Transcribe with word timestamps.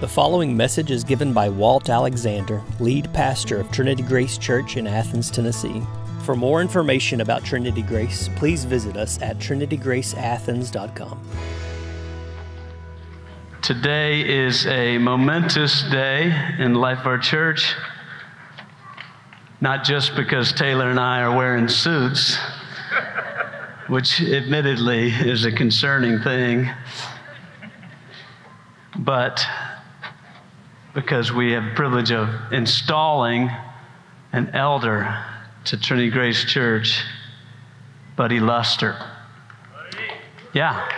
The 0.00 0.08
following 0.08 0.56
message 0.56 0.90
is 0.90 1.04
given 1.04 1.34
by 1.34 1.50
Walt 1.50 1.90
Alexander, 1.90 2.62
lead 2.78 3.12
pastor 3.12 3.60
of 3.60 3.70
Trinity 3.70 4.02
Grace 4.02 4.38
Church 4.38 4.78
in 4.78 4.86
Athens, 4.86 5.30
Tennessee. 5.30 5.82
For 6.24 6.34
more 6.34 6.62
information 6.62 7.20
about 7.20 7.44
Trinity 7.44 7.82
Grace, 7.82 8.30
please 8.36 8.64
visit 8.64 8.96
us 8.96 9.20
at 9.20 9.36
trinitygraceathens.com. 9.36 11.22
Today 13.60 14.22
is 14.26 14.66
a 14.68 14.96
momentous 14.96 15.82
day 15.90 16.34
in 16.58 16.72
the 16.72 16.78
life 16.78 17.00
of 17.00 17.06
our 17.06 17.18
church, 17.18 17.74
not 19.60 19.84
just 19.84 20.16
because 20.16 20.50
Taylor 20.54 20.88
and 20.88 20.98
I 20.98 21.20
are 21.20 21.36
wearing 21.36 21.68
suits, 21.68 22.38
which 23.88 24.22
admittedly 24.22 25.10
is 25.10 25.44
a 25.44 25.52
concerning 25.52 26.20
thing, 26.20 26.70
but 28.96 29.46
because 30.94 31.32
we 31.32 31.52
have 31.52 31.64
the 31.64 31.74
privilege 31.74 32.10
of 32.10 32.28
installing 32.52 33.50
an 34.32 34.50
elder 34.54 35.24
to 35.64 35.76
Trinity 35.78 36.10
Grace 36.10 36.44
Church, 36.44 37.02
Buddy 38.16 38.40
Luster. 38.40 38.96
Yeah. 40.52 40.88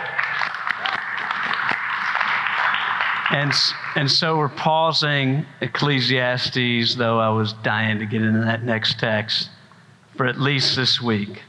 And, 3.31 3.51
and 3.95 4.09
so 4.09 4.37
we're 4.37 4.49
pausing 4.49 5.45
Ecclesiastes, 5.61 6.95
though 6.95 7.19
I 7.19 7.29
was 7.29 7.53
dying 7.53 7.99
to 7.99 8.05
get 8.05 8.21
into 8.21 8.41
that 8.41 8.63
next 8.63 8.99
text 8.99 9.49
for 10.15 10.27
at 10.27 10.39
least 10.39 10.75
this 10.75 11.01
week. 11.01 11.41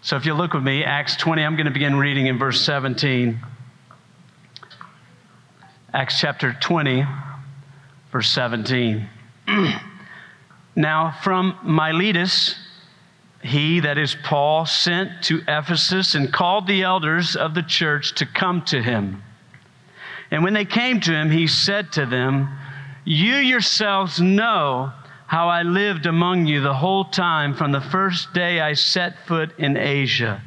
So 0.00 0.16
if 0.16 0.26
you 0.26 0.34
look 0.34 0.54
with 0.54 0.62
me, 0.62 0.84
Acts 0.84 1.16
20, 1.16 1.42
I'm 1.42 1.56
going 1.56 1.66
to 1.66 1.72
begin 1.72 1.96
reading 1.96 2.26
in 2.26 2.38
verse 2.38 2.60
17. 2.60 3.38
Acts 5.94 6.20
chapter 6.20 6.56
20 6.60 7.04
verse 8.12 8.30
17. 8.30 9.08
now, 10.76 11.14
from 11.22 11.58
Miletus, 11.62 12.54
he, 13.42 13.80
that 13.80 13.98
is 13.98 14.16
Paul, 14.24 14.66
sent 14.66 15.22
to 15.24 15.42
Ephesus 15.46 16.14
and 16.14 16.32
called 16.32 16.66
the 16.66 16.82
elders 16.82 17.36
of 17.36 17.54
the 17.54 17.62
church 17.62 18.14
to 18.16 18.26
come 18.26 18.62
to 18.66 18.82
him. 18.82 19.22
And 20.30 20.42
when 20.42 20.54
they 20.54 20.64
came 20.64 21.00
to 21.00 21.12
him, 21.12 21.30
he 21.30 21.46
said 21.46 21.92
to 21.92 22.04
them, 22.04 22.48
You 23.04 23.36
yourselves 23.36 24.20
know 24.20 24.92
how 25.26 25.48
I 25.48 25.62
lived 25.62 26.06
among 26.06 26.46
you 26.46 26.60
the 26.60 26.74
whole 26.74 27.04
time 27.04 27.54
from 27.54 27.72
the 27.72 27.80
first 27.80 28.32
day 28.32 28.60
I 28.60 28.72
set 28.72 29.26
foot 29.26 29.52
in 29.58 29.76
Asia 29.76 30.42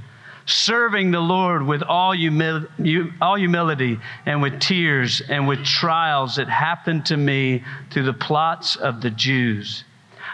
serving 0.46 1.12
the 1.12 1.20
Lord 1.20 1.66
with 1.66 1.84
all, 1.84 2.16
humil- 2.16 3.14
all 3.22 3.36
humility 3.36 4.00
and 4.26 4.42
with 4.42 4.60
tears 4.60 5.22
and 5.30 5.48
with 5.48 5.64
trials 5.64 6.36
that 6.36 6.50
happened 6.50 7.06
to 7.08 7.18
me 7.18 7.64
through 7.92 8.04
the 8.04 8.14
plots 8.14 8.76
of 8.76 9.02
the 9.02 9.12
Jews. 9.12 9.84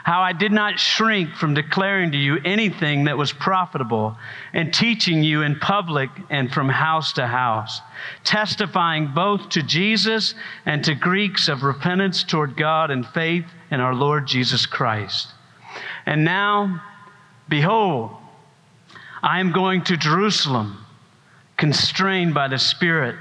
How 0.07 0.21
I 0.21 0.31
did 0.31 0.53
not 0.53 0.79
shrink 0.79 1.35
from 1.35 1.53
declaring 1.53 2.13
to 2.13 2.17
you 2.17 2.37
anything 2.45 3.03
that 3.05 3.17
was 3.17 3.33
profitable 3.33 4.15
and 4.53 4.73
teaching 4.73 5.21
you 5.21 5.41
in 5.41 5.59
public 5.59 6.09
and 6.29 6.49
from 6.49 6.69
house 6.69 7.11
to 7.13 7.27
house, 7.27 7.81
testifying 8.23 9.11
both 9.13 9.49
to 9.49 9.61
Jesus 9.61 10.33
and 10.65 10.81
to 10.85 10.95
Greeks 10.95 11.49
of 11.49 11.63
repentance 11.63 12.23
toward 12.23 12.55
God 12.55 12.89
and 12.89 13.05
faith 13.05 13.43
in 13.69 13.81
our 13.81 13.93
Lord 13.93 14.27
Jesus 14.27 14.65
Christ. 14.65 15.27
And 16.05 16.23
now, 16.23 16.81
behold, 17.49 18.11
I 19.21 19.39
am 19.39 19.51
going 19.51 19.83
to 19.85 19.97
Jerusalem, 19.97 20.85
constrained 21.57 22.33
by 22.33 22.47
the 22.47 22.59
Spirit, 22.59 23.15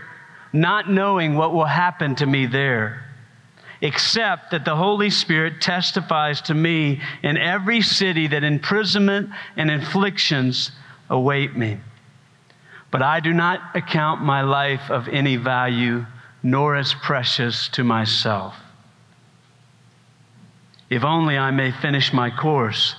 not 0.53 0.91
knowing 0.91 1.35
what 1.35 1.53
will 1.53 1.65
happen 1.65 2.15
to 2.17 2.27
me 2.27 2.47
there, 2.47 3.05
except 3.81 4.51
that 4.51 4.65
the 4.65 4.77
Holy 4.77 5.11
Spirit 5.11 5.61
testifies 5.61 6.41
to 6.43 6.55
me 6.55 7.01
in 7.23 7.37
every 7.37 7.83
city 7.83 8.27
that 8.29 8.45
imprisonment 8.45 9.31
and 9.57 9.71
afflictions 9.71 10.71
await 11.11 11.57
me. 11.57 11.79
But 12.91 13.03
I 13.03 13.21
do 13.21 13.33
not 13.33 13.61
account 13.75 14.23
my 14.23 14.43
life 14.43 14.91
of 14.91 15.09
any 15.09 15.37
value, 15.37 16.07
nor 16.43 16.77
as 16.77 16.95
precious 16.95 17.69
to 17.71 17.85
myself. 17.85 18.55
If 20.89 21.05
only 21.05 21.37
I 21.37 21.51
may 21.51 21.73
finish 21.73 22.13
my 22.13 22.31
course 22.31 22.95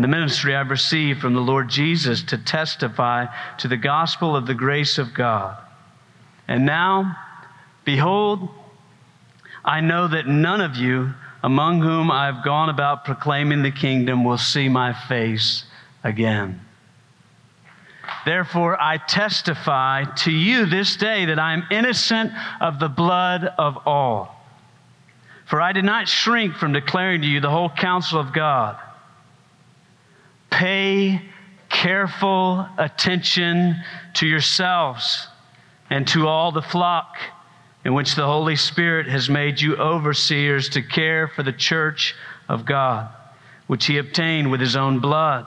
and 0.00 0.04
the 0.04 0.08
ministry 0.18 0.56
I've 0.56 0.70
received 0.70 1.20
from 1.20 1.34
the 1.34 1.42
Lord 1.42 1.68
Jesus 1.68 2.22
to 2.22 2.38
testify 2.38 3.26
to 3.58 3.68
the 3.68 3.76
gospel 3.76 4.34
of 4.34 4.46
the 4.46 4.54
grace 4.54 4.96
of 4.96 5.12
God. 5.12 5.58
And 6.48 6.64
now, 6.64 7.18
behold, 7.84 8.48
I 9.62 9.82
know 9.82 10.08
that 10.08 10.26
none 10.26 10.62
of 10.62 10.74
you 10.76 11.12
among 11.42 11.82
whom 11.82 12.10
I've 12.10 12.42
gone 12.42 12.70
about 12.70 13.04
proclaiming 13.04 13.62
the 13.62 13.70
kingdom 13.70 14.24
will 14.24 14.38
see 14.38 14.70
my 14.70 14.94
face 14.94 15.64
again. 16.02 16.62
Therefore, 18.24 18.80
I 18.80 18.96
testify 18.96 20.04
to 20.04 20.32
you 20.32 20.64
this 20.64 20.96
day 20.96 21.26
that 21.26 21.38
I 21.38 21.52
am 21.52 21.64
innocent 21.70 22.32
of 22.58 22.78
the 22.78 22.88
blood 22.88 23.44
of 23.44 23.86
all. 23.86 24.34
For 25.44 25.60
I 25.60 25.72
did 25.72 25.84
not 25.84 26.08
shrink 26.08 26.54
from 26.54 26.72
declaring 26.72 27.20
to 27.20 27.26
you 27.26 27.40
the 27.40 27.50
whole 27.50 27.68
counsel 27.68 28.18
of 28.18 28.32
God. 28.32 28.78
Pay 30.60 31.22
careful 31.70 32.68
attention 32.76 33.76
to 34.12 34.26
yourselves 34.26 35.26
and 35.88 36.06
to 36.08 36.28
all 36.28 36.52
the 36.52 36.60
flock 36.60 37.16
in 37.82 37.94
which 37.94 38.14
the 38.14 38.26
Holy 38.26 38.56
Spirit 38.56 39.06
has 39.06 39.30
made 39.30 39.58
you 39.58 39.74
overseers 39.78 40.68
to 40.68 40.82
care 40.82 41.28
for 41.28 41.42
the 41.42 41.52
church 41.54 42.14
of 42.46 42.66
God, 42.66 43.08
which 43.68 43.86
he 43.86 43.96
obtained 43.96 44.50
with 44.50 44.60
his 44.60 44.76
own 44.76 44.98
blood. 44.98 45.46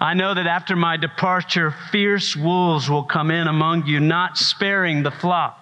I 0.00 0.14
know 0.14 0.32
that 0.32 0.46
after 0.46 0.74
my 0.74 0.96
departure, 0.96 1.74
fierce 1.92 2.34
wolves 2.34 2.88
will 2.88 3.04
come 3.04 3.30
in 3.30 3.46
among 3.46 3.84
you, 3.84 4.00
not 4.00 4.38
sparing 4.38 5.02
the 5.02 5.10
flock. 5.10 5.57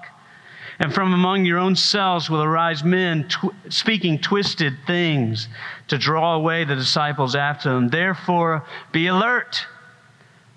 And 0.78 0.92
from 0.92 1.14
among 1.14 1.44
your 1.44 1.58
own 1.58 1.74
selves 1.74 2.28
will 2.28 2.42
arise 2.42 2.84
men 2.84 3.28
tw- 3.28 3.54
speaking 3.70 4.18
twisted 4.18 4.74
things 4.86 5.48
to 5.88 5.96
draw 5.96 6.34
away 6.34 6.64
the 6.64 6.74
disciples 6.74 7.34
after 7.34 7.72
them. 7.72 7.88
Therefore, 7.88 8.64
be 8.92 9.06
alert, 9.06 9.66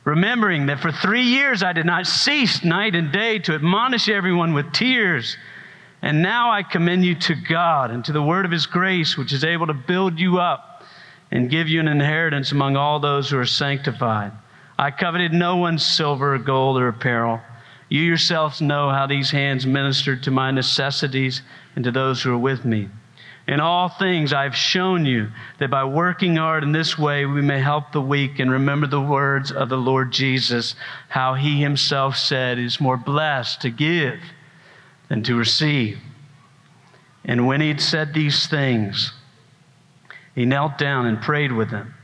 remembering 0.03 0.65
that 0.65 0.81
for 0.81 0.91
three 0.91 1.23
years 1.23 1.63
I 1.63 1.71
did 1.71 1.85
not 1.85 2.05
cease 2.05 2.63
night 2.63 2.95
and 2.95 3.11
day 3.13 3.39
to 3.39 3.55
admonish 3.55 4.09
everyone 4.09 4.53
with 4.53 4.73
tears. 4.73 5.37
And 6.01 6.21
now 6.21 6.51
I 6.51 6.63
commend 6.63 7.05
you 7.05 7.15
to 7.15 7.35
God 7.35 7.91
and 7.91 8.03
to 8.05 8.11
the 8.11 8.21
word 8.21 8.45
of 8.45 8.51
his 8.51 8.65
grace, 8.65 9.17
which 9.17 9.33
is 9.33 9.43
able 9.43 9.67
to 9.67 9.73
build 9.73 10.19
you 10.19 10.39
up 10.39 10.83
and 11.31 11.49
give 11.49 11.67
you 11.67 11.79
an 11.79 11.87
inheritance 11.87 12.51
among 12.51 12.75
all 12.75 12.99
those 12.99 13.29
who 13.29 13.37
are 13.37 13.45
sanctified. 13.45 14.31
I 14.77 14.91
coveted 14.91 15.33
no 15.33 15.57
one's 15.57 15.85
silver 15.85 16.35
or 16.35 16.39
gold 16.39 16.77
or 16.77 16.87
apparel. 16.87 17.41
You 17.89 18.01
yourselves 18.03 18.61
know 18.61 18.91
how 18.91 19.07
these 19.07 19.31
hands 19.31 19.65
ministered 19.65 20.21
to 20.23 20.31
my 20.31 20.51
necessities 20.51 21.41
and 21.75 21.83
to 21.83 21.91
those 21.91 22.21
who 22.21 22.31
are 22.31 22.37
with 22.37 22.63
me. 22.63 22.87
In 23.47 23.59
all 23.59 23.89
things, 23.89 24.31
I've 24.31 24.55
shown 24.55 25.07
you 25.07 25.29
that 25.57 25.71
by 25.71 25.83
working 25.83 26.35
hard 26.35 26.61
in 26.61 26.71
this 26.71 26.99
way, 26.99 27.25
we 27.25 27.41
may 27.41 27.59
help 27.59 27.91
the 27.91 28.01
weak 28.01 28.37
and 28.37 28.51
remember 28.51 28.85
the 28.85 29.01
words 29.01 29.51
of 29.51 29.69
the 29.69 29.77
Lord 29.77 30.11
Jesus, 30.11 30.75
how 31.07 31.33
he 31.33 31.59
himself 31.59 32.15
said, 32.15 32.59
is 32.59 32.79
more 32.79 32.95
blessed 32.95 33.61
to 33.61 33.71
give 33.71 34.19
than 35.07 35.23
to 35.23 35.35
receive. 35.35 35.97
And 37.25 37.47
when 37.47 37.59
he'd 37.59 37.81
said 37.81 38.13
these 38.13 38.45
things, 38.45 39.13
he 40.35 40.45
knelt 40.45 40.77
down 40.77 41.07
and 41.07 41.19
prayed 41.19 41.51
with 41.51 41.71
them. 41.71 41.95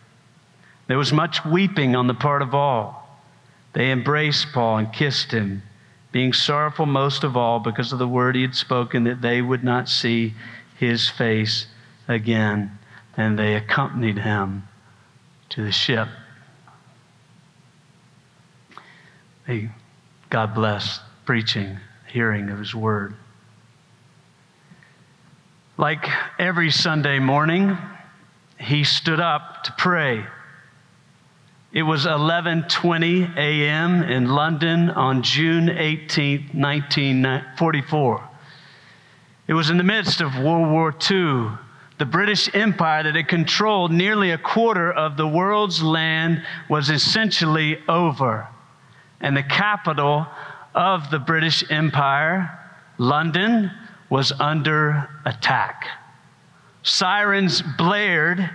There 0.87 0.97
was 0.97 1.13
much 1.13 1.45
weeping 1.45 1.95
on 1.95 2.07
the 2.07 2.15
part 2.15 2.41
of 2.41 2.55
all. 2.55 3.07
They 3.73 3.91
embraced 3.91 4.51
Paul 4.51 4.79
and 4.79 4.91
kissed 4.91 5.31
him 5.31 5.61
being 6.15 6.31
sorrowful 6.31 6.85
most 6.85 7.25
of 7.25 7.35
all 7.35 7.59
because 7.59 7.91
of 7.91 7.99
the 7.99 8.07
word 8.07 8.37
he 8.37 8.41
had 8.41 8.55
spoken 8.55 9.03
that 9.03 9.21
they 9.21 9.41
would 9.41 9.65
not 9.65 9.89
see 9.89 10.33
his 10.77 11.09
face 11.09 11.67
again. 12.07 12.79
And 13.17 13.37
they 13.37 13.53
accompanied 13.53 14.19
him 14.19 14.65
to 15.49 15.61
the 15.65 15.73
ship. 15.73 16.07
May 19.45 19.69
God 20.29 20.55
bless 20.55 21.01
preaching, 21.25 21.79
hearing 22.07 22.49
of 22.49 22.59
his 22.59 22.73
word. 22.73 23.13
Like 25.77 26.07
every 26.39 26.71
Sunday 26.71 27.19
morning, 27.19 27.77
he 28.57 28.85
stood 28.85 29.19
up 29.19 29.65
to 29.65 29.73
pray. 29.77 30.23
It 31.75 31.83
was 31.83 32.05
11:20 32.05 33.35
a.m. 33.35 34.01
in 34.03 34.29
London 34.29 34.89
on 34.91 35.21
June 35.21 35.67
18, 35.67 36.51
1944. 36.53 38.29
It 39.47 39.53
was 39.53 39.69
in 39.69 39.77
the 39.77 39.83
midst 39.83 40.21
of 40.21 40.37
World 40.39 40.71
War 40.71 40.95
II. 41.11 41.49
The 41.97 42.05
British 42.05 42.49
Empire 42.55 43.03
that 43.03 43.15
had 43.15 43.27
controlled 43.27 43.91
nearly 43.91 44.31
a 44.31 44.37
quarter 44.37 44.89
of 44.89 45.17
the 45.17 45.27
world's 45.27 45.83
land 45.83 46.41
was 46.69 46.89
essentially 46.89 47.77
over. 47.89 48.47
And 49.19 49.35
the 49.35 49.43
capital 49.43 50.27
of 50.73 51.11
the 51.11 51.19
British 51.19 51.69
Empire, 51.69 52.57
London, 52.97 53.69
was 54.09 54.31
under 54.39 55.09
attack. 55.25 55.87
Sirens 56.83 57.61
blared, 57.77 58.49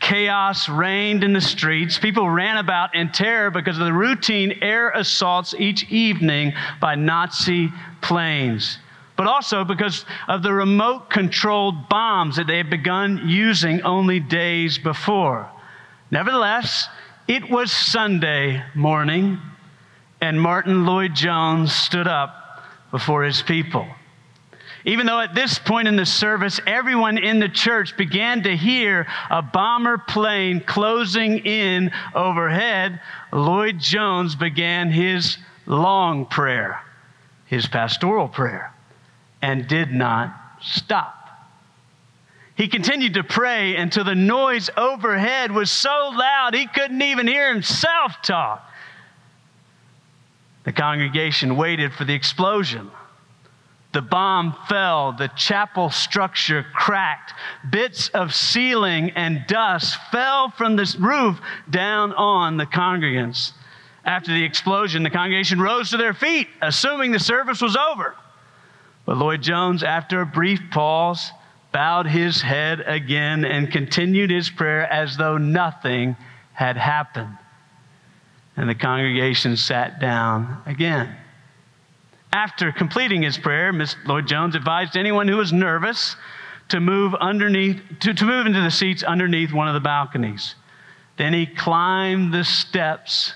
chaos 0.00 0.68
reigned 0.68 1.22
in 1.22 1.32
the 1.32 1.40
streets. 1.40 1.98
People 1.98 2.28
ran 2.28 2.56
about 2.56 2.94
in 2.94 3.12
terror 3.12 3.50
because 3.50 3.78
of 3.78 3.84
the 3.84 3.92
routine 3.92 4.58
air 4.62 4.90
assaults 4.90 5.54
each 5.58 5.84
evening 5.90 6.52
by 6.80 6.94
Nazi 6.94 7.70
planes, 8.00 8.78
but 9.16 9.26
also 9.26 9.64
because 9.64 10.04
of 10.26 10.42
the 10.42 10.52
remote 10.52 11.10
controlled 11.10 11.88
bombs 11.88 12.36
that 12.36 12.46
they 12.46 12.56
had 12.56 12.70
begun 12.70 13.28
using 13.28 13.82
only 13.82 14.18
days 14.18 14.78
before. 14.78 15.48
Nevertheless, 16.10 16.88
it 17.28 17.48
was 17.48 17.70
Sunday 17.70 18.64
morning, 18.74 19.38
and 20.20 20.40
Martyn 20.40 20.84
Lloyd-Jones 20.84 21.72
stood 21.72 22.08
up 22.08 22.64
before 22.90 23.22
his 23.22 23.42
people. 23.42 23.86
Even 24.84 25.06
though 25.06 25.20
at 25.20 25.34
this 25.34 25.58
point 25.58 25.88
in 25.88 25.96
the 25.96 26.06
service, 26.06 26.58
everyone 26.66 27.18
in 27.18 27.38
the 27.38 27.48
church 27.48 27.96
began 27.96 28.42
to 28.44 28.56
hear 28.56 29.06
a 29.28 29.42
bomber 29.42 29.98
plane 29.98 30.60
closing 30.60 31.38
in 31.38 31.92
overhead, 32.14 33.00
Lloyd-Jones 33.32 34.36
began 34.36 34.90
his 34.90 35.36
long 35.66 36.24
prayer, 36.24 36.80
his 37.46 37.66
pastoral 37.66 38.28
prayer, 38.28 38.72
and 39.42 39.68
did 39.68 39.92
not 39.92 40.34
stop. 40.62 41.16
He 42.56 42.68
continued 42.68 43.14
to 43.14 43.24
pray 43.24 43.76
until 43.76 44.04
the 44.04 44.14
noise 44.14 44.70
overhead 44.76 45.52
was 45.52 45.70
so 45.70 46.12
loud 46.14 46.54
he 46.54 46.66
couldn't 46.66 47.00
even 47.00 47.26
hear 47.26 47.52
himself 47.52 48.16
talk. 48.22 48.66
The 50.64 50.72
congregation 50.72 51.56
waited 51.56 51.92
for 51.94 52.04
the 52.04 52.12
explosion. 52.12 52.90
The 53.92 54.02
bomb 54.02 54.56
fell, 54.68 55.12
the 55.12 55.28
chapel 55.28 55.90
structure 55.90 56.64
cracked, 56.72 57.34
bits 57.70 58.08
of 58.10 58.32
ceiling 58.32 59.10
and 59.10 59.44
dust 59.48 59.98
fell 60.12 60.50
from 60.50 60.76
the 60.76 60.96
roof 61.00 61.40
down 61.68 62.12
on 62.12 62.56
the 62.56 62.66
congregants. 62.66 63.52
After 64.04 64.32
the 64.32 64.44
explosion, 64.44 65.02
the 65.02 65.10
congregation 65.10 65.60
rose 65.60 65.90
to 65.90 65.96
their 65.96 66.14
feet, 66.14 66.46
assuming 66.62 67.10
the 67.10 67.18
service 67.18 67.60
was 67.60 67.76
over. 67.76 68.14
But 69.06 69.16
Lloyd-Jones, 69.16 69.82
after 69.82 70.20
a 70.20 70.26
brief 70.26 70.60
pause, 70.70 71.32
bowed 71.72 72.06
his 72.06 72.40
head 72.40 72.80
again 72.86 73.44
and 73.44 73.72
continued 73.72 74.30
his 74.30 74.50
prayer 74.50 74.90
as 74.90 75.16
though 75.16 75.36
nothing 75.36 76.16
had 76.52 76.76
happened. 76.76 77.36
And 78.56 78.68
the 78.68 78.74
congregation 78.74 79.56
sat 79.56 80.00
down 80.00 80.62
again. 80.64 81.16
After 82.32 82.70
completing 82.70 83.22
his 83.22 83.36
prayer, 83.36 83.72
Miss 83.72 83.96
Lloyd-Jones 84.06 84.54
advised 84.54 84.96
anyone 84.96 85.26
who 85.26 85.36
was 85.36 85.52
nervous 85.52 86.16
to 86.68 86.78
move 86.78 87.14
underneath, 87.16 87.80
to, 88.00 88.14
to 88.14 88.24
move 88.24 88.46
into 88.46 88.60
the 88.60 88.70
seats 88.70 89.02
underneath 89.02 89.52
one 89.52 89.66
of 89.66 89.74
the 89.74 89.80
balconies. 89.80 90.54
Then 91.16 91.32
he 91.32 91.46
climbed 91.46 92.32
the 92.32 92.44
steps 92.44 93.34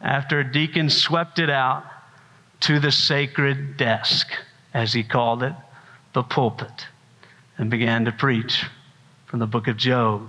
after 0.00 0.40
a 0.40 0.52
deacon 0.52 0.90
swept 0.90 1.38
it 1.38 1.48
out 1.48 1.84
to 2.60 2.80
the 2.80 2.90
sacred 2.90 3.76
desk, 3.76 4.28
as 4.74 4.92
he 4.92 5.02
called 5.02 5.42
it, 5.42 5.54
the 6.12 6.22
pulpit, 6.22 6.86
and 7.56 7.70
began 7.70 8.04
to 8.04 8.12
preach 8.12 8.64
from 9.26 9.38
the 9.38 9.46
book 9.46 9.68
of 9.68 9.76
Job. 9.76 10.28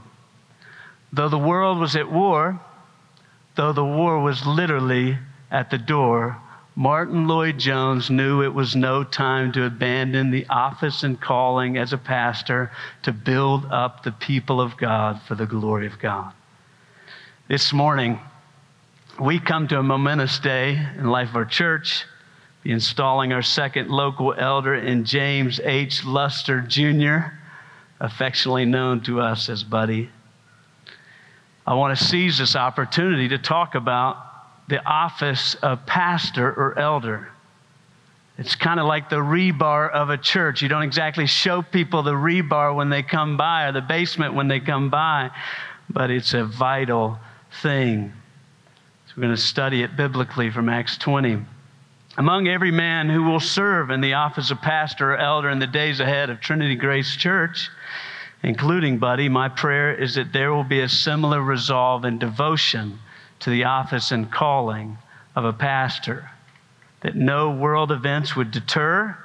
Though 1.11 1.29
the 1.29 1.37
world 1.37 1.79
was 1.79 1.95
at 1.95 2.11
war, 2.11 2.59
though 3.55 3.73
the 3.73 3.83
war 3.83 4.21
was 4.21 4.45
literally 4.45 5.17
at 5.49 5.71
the 5.71 5.77
door, 5.77 6.37
Martyn 6.77 7.27
Lloyd-Jones 7.27 8.11
knew 8.11 8.43
it 8.43 8.53
was 8.53 8.75
no 8.75 9.03
time 9.03 9.51
to 9.53 9.65
abandon 9.65 10.29
the 10.29 10.45
office 10.47 11.01
and 11.01 11.19
calling 11.19 11.75
as 11.75 11.91
a 11.91 11.97
pastor 11.97 12.71
to 13.01 13.11
build 13.11 13.65
up 13.71 14.03
the 14.03 14.11
people 14.11 14.61
of 14.61 14.77
God 14.77 15.19
for 15.23 15.33
the 15.33 15.47
glory 15.47 15.87
of 15.87 15.97
God. 15.97 16.31
This 17.47 17.73
morning, 17.73 18.19
we 19.19 19.39
come 19.39 19.67
to 19.69 19.79
a 19.79 19.81
momentous 19.81 20.37
day 20.37 20.79
in 20.95 21.05
the 21.05 21.09
life 21.09 21.29
of 21.29 21.35
our 21.37 21.45
church, 21.45 22.05
installing 22.63 23.33
our 23.33 23.41
second 23.41 23.89
local 23.89 24.35
elder 24.37 24.75
in 24.75 25.03
James 25.03 25.59
H. 25.63 26.05
Luster 26.05 26.61
Jr., 26.61 27.33
affectionately 27.99 28.65
known 28.65 29.01
to 29.01 29.19
us 29.19 29.49
as 29.49 29.63
Buddy. 29.63 30.11
I 31.65 31.73
want 31.73 31.97
to 31.97 32.05
seize 32.05 32.37
this 32.37 32.55
opportunity 32.55 33.29
to 33.29 33.39
talk 33.39 33.73
about 33.73 34.26
the 34.67 34.83
office 34.85 35.55
of 35.55 35.85
pastor 35.85 36.47
or 36.47 36.77
elder. 36.77 37.29
It's 38.37 38.55
kind 38.55 38.79
of 38.79 38.85
like 38.85 39.09
the 39.09 39.15
rebar 39.17 39.89
of 39.91 40.09
a 40.09 40.17
church. 40.17 40.61
You 40.61 40.69
don't 40.69 40.83
exactly 40.83 41.25
show 41.25 41.61
people 41.61 42.03
the 42.03 42.13
rebar 42.13 42.75
when 42.75 42.89
they 42.89 43.01
come 43.01 43.35
by 43.35 43.65
or 43.65 43.71
the 43.71 43.81
basement 43.81 44.35
when 44.35 44.47
they 44.47 44.59
come 44.59 44.89
by, 44.89 45.31
but 45.89 46.11
it's 46.11 46.33
a 46.33 46.45
vital 46.45 47.17
thing. 47.63 48.13
So 49.07 49.13
we're 49.17 49.23
going 49.23 49.35
to 49.35 49.41
study 49.41 49.81
it 49.81 49.95
biblically 49.95 50.51
from 50.51 50.69
Acts 50.69 50.97
20. 50.97 51.39
Among 52.17 52.47
every 52.47 52.71
man 52.71 53.09
who 53.09 53.23
will 53.23 53.39
serve 53.39 53.89
in 53.89 54.01
the 54.01 54.13
office 54.13 54.51
of 54.51 54.61
pastor 54.61 55.13
or 55.13 55.17
elder 55.17 55.49
in 55.49 55.59
the 55.59 55.67
days 55.67 55.99
ahead 55.99 56.29
of 56.29 56.39
Trinity 56.39 56.75
Grace 56.75 57.15
Church, 57.15 57.69
including 58.43 58.99
Buddy, 58.99 59.29
my 59.29 59.49
prayer 59.49 59.93
is 59.95 60.15
that 60.15 60.33
there 60.33 60.53
will 60.53 60.63
be 60.63 60.81
a 60.81 60.89
similar 60.89 61.41
resolve 61.41 62.05
and 62.05 62.19
devotion 62.19 62.99
to 63.39 63.49
the 63.49 63.63
office 63.63 64.11
and 64.11 64.31
calling 64.31 64.97
of 65.35 65.45
a 65.45 65.53
pastor. 65.53 66.29
That 67.01 67.15
no 67.15 67.51
world 67.51 67.91
events 67.91 68.35
would 68.35 68.51
deter, 68.51 69.17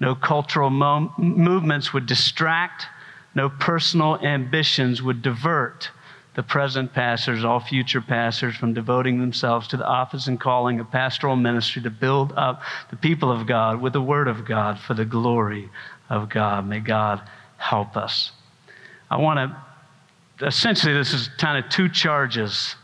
no 0.00 0.14
cultural 0.14 0.70
mo- 0.70 1.12
movements 1.16 1.92
would 1.92 2.06
distract, 2.06 2.86
no 3.34 3.48
personal 3.48 4.18
ambitions 4.18 5.02
would 5.02 5.22
divert 5.22 5.90
the 6.34 6.42
present 6.42 6.92
pastors, 6.92 7.44
all 7.44 7.60
future 7.60 8.00
pastors, 8.00 8.56
from 8.56 8.74
devoting 8.74 9.20
themselves 9.20 9.68
to 9.68 9.76
the 9.76 9.86
office 9.86 10.26
and 10.26 10.40
calling 10.40 10.80
of 10.80 10.90
pastoral 10.90 11.36
ministry 11.36 11.80
to 11.82 11.90
build 11.90 12.32
up 12.36 12.60
the 12.90 12.96
people 12.96 13.30
of 13.30 13.46
God 13.46 13.80
with 13.80 13.92
the 13.92 14.02
Word 14.02 14.26
of 14.26 14.44
God 14.44 14.78
for 14.78 14.94
the 14.94 15.04
glory 15.04 15.70
of 16.10 16.28
God. 16.28 16.66
May 16.66 16.80
God 16.80 17.22
help 17.56 17.96
us. 17.96 18.32
I 19.10 19.16
want 19.16 19.52
to, 20.40 20.46
essentially, 20.46 20.92
this 20.92 21.14
is 21.14 21.28
kind 21.38 21.64
of 21.64 21.70
two 21.70 21.88
charges 21.88 22.74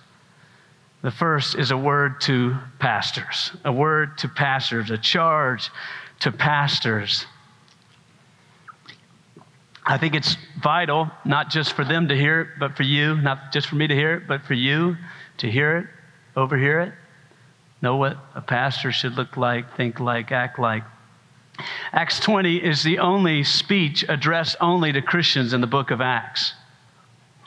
the 1.02 1.11
first 1.11 1.55
is 1.55 1.70
a 1.70 1.76
word 1.76 2.20
to 2.23 2.56
pastors, 2.79 3.52
a 3.64 3.73
word 3.73 4.19
to 4.19 4.29
pastors, 4.29 4.91
a 4.91 4.99
charge 4.99 5.70
to 6.20 6.31
pastors. 6.31 7.25
I 9.85 9.97
think 9.97 10.14
it's 10.14 10.37
vital, 10.62 11.11
not 11.25 11.50
just 11.50 11.73
for 11.73 11.85
them 11.85 12.09
to 12.09 12.16
hear 12.16 12.42
it, 12.42 12.49
but 12.59 12.76
for 12.76 12.83
you, 12.83 13.16
not 13.16 13.52
just 13.52 13.66
for 13.66 13.76
me 13.76 13.87
to 13.87 13.95
hear 13.95 14.14
it, 14.16 14.28
but 14.28 14.42
for 14.42 14.54
you 14.54 14.97
to 15.38 15.50
hear 15.50 15.78
it, 15.78 15.87
overhear 16.37 16.80
it, 16.80 16.92
know 17.80 17.97
what 17.97 18.19
a 18.35 18.42
pastor 18.42 18.92
should 18.92 19.16
look 19.16 19.38
like, 19.38 19.76
think 19.76 19.99
like, 19.99 20.33
act 20.33 20.59
like. 20.59 20.85
Acts 21.92 22.21
20 22.21 22.57
is 22.57 22.83
the 22.83 22.99
only 22.99 23.42
speech 23.42 24.04
addressed 24.09 24.57
only 24.61 24.92
to 24.92 25.00
Christians 25.00 25.54
in 25.54 25.62
the 25.62 25.66
book 25.66 25.90
of 25.90 26.00
Acts. 26.00 26.54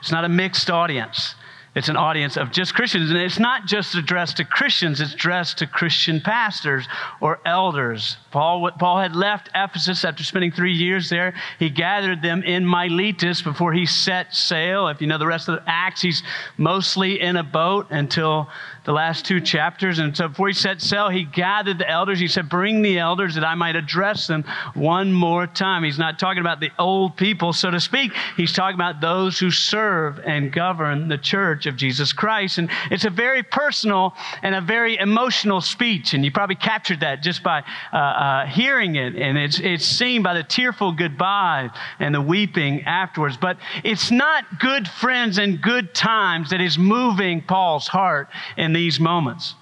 It's 0.00 0.10
not 0.10 0.24
a 0.24 0.28
mixed 0.28 0.70
audience. 0.70 1.34
It's 1.74 1.88
an 1.88 1.96
audience 1.96 2.36
of 2.36 2.52
just 2.52 2.74
Christians. 2.74 3.10
And 3.10 3.18
it's 3.18 3.40
not 3.40 3.66
just 3.66 3.96
addressed 3.96 4.36
to 4.36 4.44
Christians, 4.44 5.00
it's 5.00 5.14
addressed 5.14 5.58
to 5.58 5.66
Christian 5.66 6.20
pastors 6.20 6.86
or 7.20 7.40
elders. 7.44 8.16
Paul, 8.30 8.70
Paul 8.78 9.00
had 9.00 9.16
left 9.16 9.50
Ephesus 9.54 10.04
after 10.04 10.22
spending 10.22 10.52
three 10.52 10.72
years 10.72 11.08
there. 11.08 11.34
He 11.58 11.70
gathered 11.70 12.22
them 12.22 12.42
in 12.44 12.64
Miletus 12.64 13.42
before 13.42 13.72
he 13.72 13.86
set 13.86 14.34
sail. 14.34 14.86
If 14.88 15.00
you 15.00 15.08
know 15.08 15.18
the 15.18 15.26
rest 15.26 15.48
of 15.48 15.56
the 15.56 15.64
Acts, 15.68 16.02
he's 16.02 16.22
mostly 16.56 17.20
in 17.20 17.36
a 17.36 17.44
boat 17.44 17.88
until 17.90 18.48
the 18.84 18.92
last 18.92 19.24
two 19.24 19.40
chapters. 19.40 19.98
And 19.98 20.16
so 20.16 20.28
before 20.28 20.48
he 20.48 20.54
set 20.54 20.80
sail, 20.80 21.08
he 21.08 21.24
gathered 21.24 21.78
the 21.78 21.88
elders. 21.88 22.20
He 22.20 22.28
said, 22.28 22.48
Bring 22.48 22.82
the 22.82 22.98
elders 22.98 23.34
that 23.34 23.44
I 23.44 23.54
might 23.54 23.76
address 23.76 24.26
them 24.26 24.44
one 24.74 25.12
more 25.12 25.46
time. 25.46 25.84
He's 25.84 25.98
not 25.98 26.18
talking 26.18 26.40
about 26.40 26.60
the 26.60 26.70
old 26.78 27.16
people, 27.16 27.52
so 27.52 27.70
to 27.70 27.80
speak. 27.80 28.12
He's 28.36 28.52
talking 28.52 28.74
about 28.74 29.00
those 29.00 29.38
who 29.38 29.50
serve 29.50 30.20
and 30.20 30.52
govern 30.52 31.08
the 31.08 31.16
church 31.16 31.66
of 31.66 31.76
Jesus 31.76 32.12
Christ. 32.12 32.58
And 32.58 32.70
it's 32.90 33.06
a 33.06 33.10
very 33.10 33.42
personal 33.42 34.14
and 34.42 34.54
a 34.54 34.60
very 34.60 34.98
emotional 34.98 35.60
speech. 35.60 36.12
And 36.12 36.24
you 36.24 36.30
probably 36.30 36.56
captured 36.56 37.00
that 37.00 37.22
just 37.22 37.42
by 37.42 37.62
uh, 37.92 37.96
uh, 37.96 38.46
hearing 38.46 38.96
it. 38.96 39.16
And 39.16 39.38
it's, 39.38 39.60
it's 39.60 39.86
seen 39.86 40.22
by 40.22 40.34
the 40.34 40.42
tearful 40.42 40.92
goodbye 40.92 41.70
and 41.98 42.14
the 42.14 42.20
weeping 42.20 42.82
afterwards. 42.82 43.38
But 43.38 43.56
it's 43.82 44.10
not 44.10 44.60
good 44.60 44.86
friends 44.86 45.38
and 45.38 45.60
good 45.62 45.94
times 45.94 46.50
that 46.50 46.60
is 46.60 46.76
moving 46.78 47.40
Paul's 47.40 47.88
heart 47.88 48.28
in 48.58 48.73
these 48.74 49.00
moments. 49.00 49.54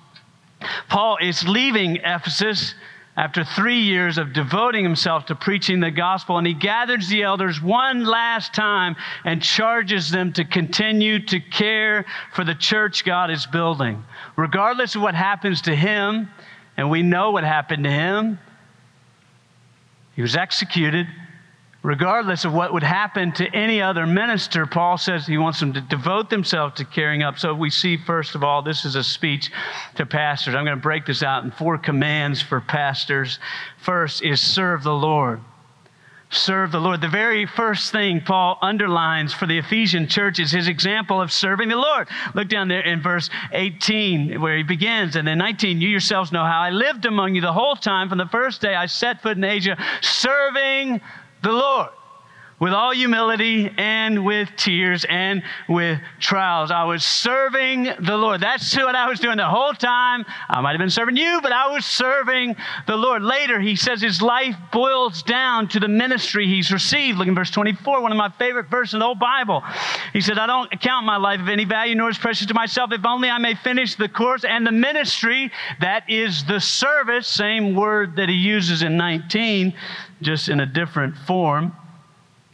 Paul 0.89 1.19
is 1.21 1.47
leaving 1.47 1.97
Ephesus 1.97 2.75
after 3.17 3.45
three 3.45 3.81
years 3.81 4.17
of 4.17 4.33
devoting 4.33 4.83
himself 4.83 5.27
to 5.27 5.35
preaching 5.35 5.81
the 5.81 5.91
gospel, 5.91 6.39
and 6.39 6.47
he 6.47 6.55
gathers 6.55 7.09
the 7.09 7.23
elders 7.23 7.61
one 7.61 8.05
last 8.05 8.55
time 8.55 8.97
and 9.25 9.43
charges 9.43 10.11
them 10.11 10.33
to 10.33 10.45
continue 10.45 11.19
to 11.27 11.39
care 11.39 12.07
for 12.33 12.43
the 12.43 12.55
church 12.55 13.05
God 13.05 13.31
is 13.31 13.47
building. 13.47 14.03
Regardless 14.37 14.95
of 14.95 15.03
what 15.03 15.15
happens 15.15 15.61
to 15.63 15.77
him, 15.77 16.31
and 16.77 16.91
we 16.91 17.03
know 17.03 17.33
what 17.33 17.45
happened 17.45 17.85
to 17.85 17.91
him, 17.91 18.39
He 20.15 20.23
was 20.23 20.37
executed. 20.37 21.07
Regardless 21.83 22.45
of 22.45 22.53
what 22.53 22.73
would 22.73 22.85
happen 22.85 23.33
to 23.33 23.49
any 23.55 23.83
other 23.83 24.07
minister, 24.07 24.67
Paul 24.67 24.99
says 24.99 25.27
he 25.27 25.37
wants 25.37 25.59
them 25.59 25.73
to 25.73 25.81
devote 25.81 26.31
themselves 26.31 26.77
to 26.77 26.85
carrying 26.85 27.25
up. 27.25 27.41
So 27.41 27.55
we 27.55 27.71
see, 27.71 27.97
first 27.97 28.37
of 28.37 28.45
all, 28.45 28.63
this 28.63 28.85
is 28.85 28.95
a 28.95 29.03
speech 29.03 29.51
to 29.97 30.07
pastors. 30.07 30.55
I'm 30.55 30.65
going 30.65 30.77
to 30.77 30.83
break 30.83 31.07
this 31.07 31.25
out 31.25 31.43
in 31.43 31.51
four 31.51 31.79
commands 31.79 32.41
for 32.41 32.61
pastors. 32.61 33.41
First 33.79 34.23
is 34.23 34.41
serve 34.41 34.85
the 34.85 34.95
Lord 34.95 35.41
serve 36.33 36.73
the 36.73 36.81
Lord. 36.81 37.01
The 37.01 37.09
very 37.09 37.47
first 37.47 37.93
thing 37.93 38.21
Paul 38.23 38.59
underlines 38.63 39.35
for 39.35 39.47
the 39.47 39.59
Ephesian 39.59 40.09
church 40.09 40.41
is 40.41 40.51
his 40.51 40.67
example 40.67 41.21
of 41.21 41.31
serving 41.31 41.69
the 41.69 41.77
Lord. 41.77 42.09
Look 42.35 42.49
down 42.49 42.69
there 42.69 42.81
in 42.81 43.03
verse 43.03 43.29
18 43.53 44.41
where 44.41 44.57
he 44.57 44.63
begins, 44.63 45.15
and 45.15 45.29
then 45.29 45.39
19, 45.39 45.81
you 45.81 45.89
yourselves 45.89 46.33
know 46.33 46.45
how 46.45 46.61
I 46.61 46.71
lived 46.71 47.05
among 47.05 47.35
you 47.35 47.43
the 47.43 47.53
whole 47.53 47.77
time 47.77 48.09
from 48.09 48.19
the 48.19 48.27
first 48.27 48.61
day 48.61 48.75
I 48.75 48.87
set 48.87 49.23
foot 49.23 49.37
in 49.37 49.45
Asia, 49.45 49.77
serving 50.01 51.03
the 51.43 51.51
Lord 51.51 51.91
with 52.63 52.73
all 52.73 52.93
humility 52.93 53.69
and 53.77 54.25
with 54.25 54.49
tears 54.57 55.05
and 55.09 55.43
with 55.69 55.99
trials. 56.21 56.71
I 56.71 56.85
was 56.85 57.03
serving 57.03 57.89
the 57.99 58.17
Lord. 58.17 58.41
That's 58.41 58.77
what 58.77 58.95
I 58.95 59.09
was 59.09 59.19
doing 59.19 59.39
the 59.39 59.49
whole 59.49 59.73
time. 59.73 60.25
I 60.49 60.61
might 60.61 60.71
have 60.71 60.79
been 60.79 60.89
serving 60.89 61.17
you, 61.17 61.41
but 61.43 61.51
I 61.51 61.73
was 61.73 61.85
serving 61.85 62.55
the 62.87 62.97
Lord. 62.97 63.25
Later, 63.25 63.59
he 63.59 63.75
says 63.75 64.01
his 64.01 64.23
life 64.23 64.55
boils 64.71 65.25
down 65.25 65.67
to 65.71 65.81
the 65.81 65.89
ministry 65.89 66.47
he's 66.47 66.71
received. 66.71 67.19
Look 67.19 67.27
in 67.27 67.35
verse 67.35 67.51
24, 67.51 68.01
one 68.01 68.13
of 68.13 68.17
my 68.17 68.31
favorite 68.39 68.71
verses 68.71 68.95
in 68.95 69.01
the 69.01 69.07
whole 69.07 69.17
Bible. 69.17 69.65
He 70.13 70.21
said, 70.21 70.39
I 70.39 70.47
don't 70.47 70.71
count 70.81 71.05
my 71.05 71.17
life 71.17 71.41
of 71.41 71.49
any 71.49 71.65
value, 71.65 71.97
nor 71.97 72.11
is 72.11 72.19
precious 72.19 72.47
to 72.47 72.55
myself, 72.55 72.93
if 72.93 73.05
only 73.05 73.29
I 73.29 73.39
may 73.39 73.57
finish 73.57 73.97
the 73.97 74.09
course 74.09 74.45
and 74.45 74.65
the 74.65 74.71
ministry 74.71 75.51
that 75.81 76.09
is 76.09 76.45
the 76.45 76.61
service, 76.61 77.27
same 77.27 77.75
word 77.75 78.15
that 78.15 78.29
he 78.29 78.37
uses 78.37 78.83
in 78.83 78.97
19, 78.97 79.75
just 80.21 80.49
in 80.49 80.61
a 80.61 80.67
different 80.67 81.17
form 81.27 81.75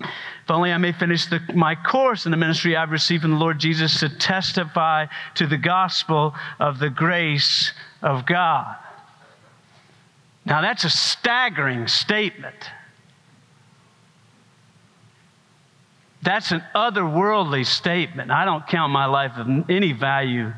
if 0.01 0.51
only 0.51 0.73
I 0.73 0.79
may 0.79 0.93
finish 0.93 1.27
the, 1.27 1.41
my 1.55 1.75
course 1.75 2.25
in 2.25 2.31
the 2.31 2.37
ministry 2.37 2.77
I've 2.77 2.91
received 2.91 3.23
from 3.23 3.33
the 3.33 3.37
Lord 3.39 3.59
Jesus 3.59 4.01
to 4.01 4.09
testify 4.09 5.07
to 5.35 5.47
the 5.47 5.59
gospel 5.59 6.35
of 6.59 6.79
the 6.79 6.91
grace 6.91 7.73
of 8.01 8.27
God. 8.27 8.77
Now, 10.47 10.63
that's 10.63 10.85
a 10.85 10.91
staggering 10.91 11.89
statement. 11.89 12.71
That's 16.23 16.51
an 16.51 16.63
otherworldly 16.75 17.67
statement. 17.67 18.31
I 18.31 18.45
don't 18.45 18.67
count 18.67 18.93
my 18.93 19.07
life 19.07 19.33
of 19.37 19.71
any 19.71 19.93
value, 19.93 20.53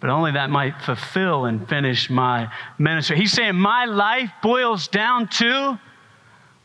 but 0.00 0.10
only 0.10 0.32
that 0.32 0.50
might 0.50 0.80
fulfill 0.82 1.46
and 1.46 1.68
finish 1.68 2.08
my 2.08 2.52
ministry. 2.78 3.16
He's 3.16 3.32
saying 3.32 3.56
my 3.56 3.84
life 3.84 4.30
boils 4.42 4.88
down 4.88 5.28
to 5.28 5.78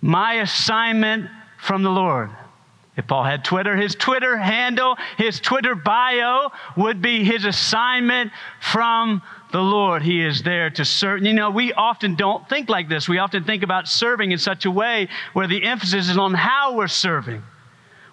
my 0.02 0.36
assignment 0.36 1.30
from 1.62 1.84
the 1.84 1.90
Lord. 1.90 2.30
If 2.98 3.08
Paul 3.08 3.24
had 3.24 3.46
Twitter, 3.46 3.78
his 3.78 3.96
Twitter 3.96 4.36
handle, 4.38 4.98
his 5.18 5.40
Twitter 5.40 5.76
bio 5.76 6.52
would 6.76 7.02
be 7.02 7.24
his 7.24 7.46
assignment 7.46 8.32
from 8.60 9.22
the 9.54 9.62
Lord. 9.62 10.02
He 10.02 10.22
is 10.22 10.44
there 10.44 10.70
to 10.72 10.84
serve. 10.84 11.24
You 11.24 11.34
know, 11.34 11.50
we 11.52 11.72
often 11.72 12.16
don't 12.16 12.48
think 12.50 12.68
like 12.68 12.90
this. 12.90 13.08
We 13.08 13.18
often 13.18 13.46
think 13.46 13.64
about 13.64 13.88
serving 13.88 14.32
in 14.32 14.38
such 14.38 14.66
a 14.66 14.72
way 14.72 15.08
where 15.34 15.48
the 15.48 15.64
emphasis 15.64 16.10
is 16.10 16.18
on 16.18 16.34
how 16.34 16.76
we're 16.76 16.88
serving. 16.88 17.42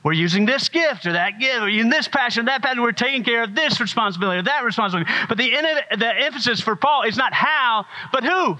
We're 0.05 0.13
using 0.13 0.47
this 0.47 0.69
gift 0.69 1.07
or 1.07 1.13
that 1.13 1.41
gift, 1.41 1.61
or 1.61 1.69
using 1.69 1.91
this 1.91 2.07
passion, 2.07 2.43
or 2.43 2.47
that 2.47 2.63
passion. 2.63 2.83
We're 2.83 2.93
taking 2.93 3.25
care 3.25 3.43
of 3.43 3.55
this 3.55 3.81
responsibility 3.81 4.39
or 4.39 4.43
that 4.43 4.65
responsibility. 4.65 5.11
But 5.29 5.39
the, 5.39 5.51
the 5.99 6.25
emphasis 6.25 6.61
for 6.61 6.77
Paul 6.77 7.03
is 7.03 7.17
not 7.17 7.33
how, 7.33 7.85
but 8.13 8.23
who. 8.23 8.59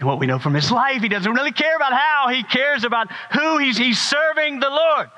And 0.00 0.08
what 0.08 0.18
we 0.18 0.26
know 0.26 0.38
from 0.38 0.54
his 0.54 0.70
life, 0.70 1.02
he 1.02 1.08
doesn't 1.08 1.32
really 1.32 1.52
care 1.52 1.76
about 1.76 1.92
how, 1.92 2.28
he 2.28 2.42
cares 2.42 2.84
about 2.84 3.10
who 3.32 3.58
he's, 3.58 3.78
he's 3.78 4.00
serving 4.00 4.60
the 4.60 4.70
Lord. 4.70 5.08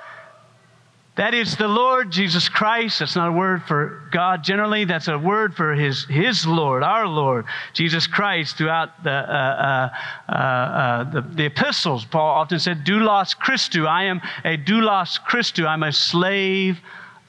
That 1.16 1.32
is 1.32 1.56
the 1.56 1.66
Lord 1.66 2.12
Jesus 2.12 2.46
Christ. 2.50 2.98
That's 2.98 3.16
not 3.16 3.28
a 3.28 3.32
word 3.32 3.62
for 3.62 4.06
God 4.12 4.44
generally. 4.44 4.84
That's 4.84 5.08
a 5.08 5.18
word 5.18 5.54
for 5.54 5.74
His, 5.74 6.04
His 6.04 6.46
Lord, 6.46 6.82
our 6.82 7.06
Lord, 7.06 7.46
Jesus 7.72 8.06
Christ. 8.06 8.58
Throughout 8.58 9.02
the, 9.02 9.10
uh, 9.10 9.90
uh, 10.28 10.30
uh, 10.30 10.32
uh 10.32 11.04
the, 11.04 11.20
the, 11.22 11.44
epistles, 11.46 12.04
Paul 12.04 12.34
often 12.34 12.58
said, 12.58 12.84
Doulos 12.84 13.34
Christou." 13.34 13.86
I 13.86 14.04
am 14.04 14.20
a 14.44 14.58
doulos 14.58 15.18
Christou. 15.26 15.66
I'm 15.66 15.84
a 15.84 15.92
slave 15.92 16.80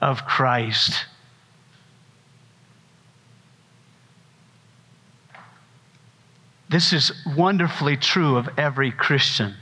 of 0.01 0.25
Christ. 0.25 1.05
This 6.69 6.91
is 6.91 7.11
wonderfully 7.35 7.97
true 7.97 8.37
of 8.37 8.49
every 8.57 8.91
Christian. 8.91 9.55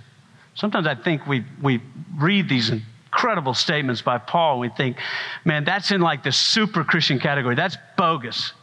Sometimes 0.55 0.87
I 0.87 0.95
think 0.95 1.27
we, 1.27 1.43
we 1.61 1.81
read 2.17 2.49
these 2.49 2.69
incredible 2.69 3.53
statements 3.53 4.01
by 4.01 4.17
Paul 4.17 4.53
and 4.53 4.61
we 4.61 4.69
think, 4.69 4.97
man, 5.43 5.65
that's 5.65 5.91
in 5.91 6.01
like 6.01 6.23
the 6.23 6.31
super 6.31 6.83
Christian 6.83 7.19
category. 7.19 7.55
That's 7.55 7.77
bogus. 7.97 8.53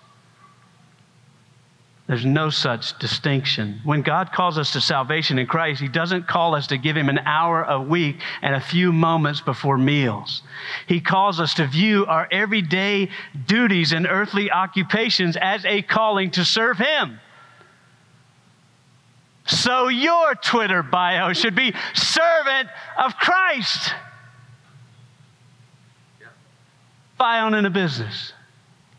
There's 2.08 2.24
no 2.26 2.50
such 2.50 2.98
distinction. 2.98 3.80
When 3.84 4.02
God 4.02 4.32
calls 4.32 4.58
us 4.58 4.72
to 4.72 4.80
salvation 4.80 5.38
in 5.38 5.46
Christ, 5.46 5.80
He 5.80 5.88
doesn't 5.88 6.26
call 6.26 6.54
us 6.54 6.66
to 6.66 6.76
give 6.76 6.96
Him 6.96 7.08
an 7.08 7.20
hour 7.20 7.62
a 7.62 7.80
week 7.80 8.16
and 8.42 8.54
a 8.54 8.60
few 8.60 8.92
moments 8.92 9.40
before 9.40 9.78
meals. 9.78 10.42
He 10.88 11.00
calls 11.00 11.40
us 11.40 11.54
to 11.54 11.66
view 11.66 12.04
our 12.06 12.28
everyday 12.30 13.08
duties 13.46 13.92
and 13.92 14.06
earthly 14.06 14.50
occupations 14.50 15.36
as 15.40 15.64
a 15.64 15.82
calling 15.82 16.32
to 16.32 16.44
serve 16.44 16.78
Him. 16.78 17.20
So 19.46 19.88
your 19.88 20.34
Twitter 20.36 20.82
bio 20.82 21.32
should 21.32 21.54
be 21.54 21.74
servant 21.94 22.68
of 22.98 23.16
Christ. 23.16 23.92
By 27.18 27.40
owning 27.40 27.66
a 27.66 27.70
business, 27.70 28.32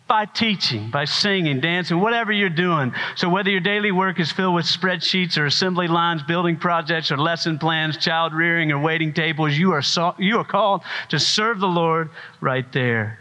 by 0.08 0.26
teaching, 0.26 0.90
by 0.92 1.06
singing, 1.06 1.60
dancing, 1.60 2.00
whatever 2.00 2.32
you're 2.32 2.50
doing. 2.50 2.94
So 3.16 3.30
whether 3.30 3.50
your 3.50 3.60
daily 3.60 3.92
work 3.92 4.20
is 4.20 4.32
filled 4.32 4.56
with 4.56 4.66
spreadsheets 4.66 5.38
or 5.38 5.46
assembly 5.46 5.88
lines, 5.88 6.24
building 6.24 6.58
projects 6.58 7.12
or 7.12 7.18
lesson 7.18 7.58
plans, 7.58 7.98
child 7.98 8.34
rearing 8.34 8.72
or 8.72 8.80
waiting 8.80 9.14
tables, 9.14 9.58
you 9.58 9.72
are, 9.72 9.82
so, 9.82 10.14
you 10.18 10.38
are 10.38 10.46
called 10.46 10.84
to 11.10 11.20
serve 11.20 11.60
the 11.60 11.68
Lord 11.68 12.10
right 12.42 12.70
there. 12.72 13.20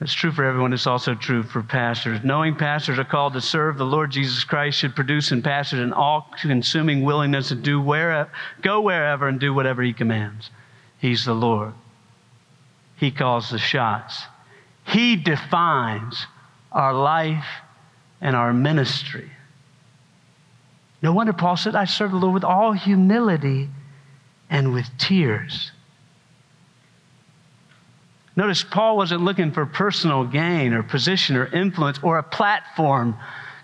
That's 0.00 0.14
true 0.14 0.32
for 0.32 0.44
everyone. 0.44 0.72
It's 0.72 0.86
also 0.86 1.14
true 1.14 1.42
for 1.42 1.62
pastors. 1.62 2.24
Knowing 2.24 2.56
pastors 2.56 2.98
are 2.98 3.04
called 3.04 3.34
to 3.34 3.40
serve 3.42 3.76
the 3.76 3.84
Lord 3.84 4.10
Jesus 4.10 4.42
Christ 4.44 4.78
should 4.78 4.96
produce 4.96 5.30
in 5.30 5.42
pastors 5.42 5.80
an 5.80 5.92
all 5.92 6.26
consuming 6.40 7.04
willingness 7.04 7.48
to 7.48 7.54
do 7.54 7.78
wherever, 7.80 8.30
go 8.62 8.80
wherever 8.80 9.28
and 9.28 9.38
do 9.38 9.52
whatever 9.52 9.82
He 9.82 9.92
commands. 9.92 10.50
He's 10.98 11.26
the 11.26 11.34
Lord. 11.34 11.74
He 12.96 13.10
calls 13.10 13.50
the 13.50 13.58
shots. 13.58 14.22
He 14.86 15.16
defines 15.16 16.26
our 16.72 16.94
life 16.94 17.46
and 18.22 18.34
our 18.34 18.54
ministry. 18.54 19.30
No 21.02 21.12
wonder 21.12 21.34
Paul 21.34 21.58
said, 21.58 21.74
I 21.74 21.84
serve 21.84 22.10
the 22.10 22.16
Lord 22.16 22.34
with 22.34 22.44
all 22.44 22.72
humility 22.72 23.68
and 24.48 24.72
with 24.72 24.86
tears. 24.98 25.72
Notice 28.40 28.64
Paul 28.64 28.96
wasn't 28.96 29.20
looking 29.20 29.52
for 29.52 29.66
personal 29.66 30.24
gain 30.24 30.72
or 30.72 30.82
position 30.82 31.36
or 31.36 31.44
influence 31.48 31.98
or 32.02 32.16
a 32.16 32.22
platform 32.22 33.14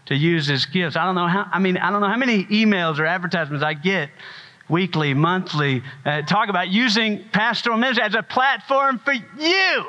to 0.04 0.14
use 0.14 0.46
his 0.46 0.66
gifts. 0.66 0.96
I 0.96 1.06
don't 1.06 1.14
know 1.14 1.26
how, 1.26 1.48
I 1.50 1.58
mean, 1.60 1.78
I 1.78 1.90
don't 1.90 2.02
know 2.02 2.08
how 2.08 2.18
many 2.18 2.44
emails 2.44 2.98
or 2.98 3.06
advertisements 3.06 3.64
I 3.64 3.72
get 3.72 4.10
weekly, 4.68 5.14
monthly, 5.14 5.82
uh, 6.04 6.20
talk 6.20 6.50
about 6.50 6.68
using 6.68 7.24
pastoral 7.32 7.78
ministry 7.78 8.04
as 8.04 8.14
a 8.14 8.22
platform 8.22 8.98
for 8.98 9.14
you. 9.14 9.86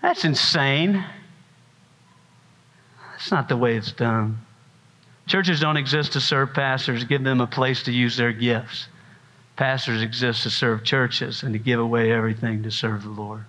That's 0.00 0.24
insane. 0.24 1.04
That's 3.10 3.32
not 3.32 3.48
the 3.48 3.56
way 3.56 3.74
it's 3.74 3.90
done. 3.90 4.38
Churches 5.26 5.58
don't 5.58 5.76
exist 5.76 6.12
to 6.12 6.20
serve 6.20 6.54
pastors, 6.54 7.02
give 7.02 7.24
them 7.24 7.40
a 7.40 7.48
place 7.48 7.82
to 7.82 7.90
use 7.90 8.16
their 8.16 8.32
gifts. 8.32 8.86
Pastors 9.60 10.00
exist 10.00 10.44
to 10.44 10.50
serve 10.50 10.84
churches 10.84 11.42
and 11.42 11.52
to 11.52 11.58
give 11.58 11.78
away 11.78 12.10
everything 12.10 12.62
to 12.62 12.70
serve 12.70 13.02
the 13.02 13.10
Lord. 13.10 13.44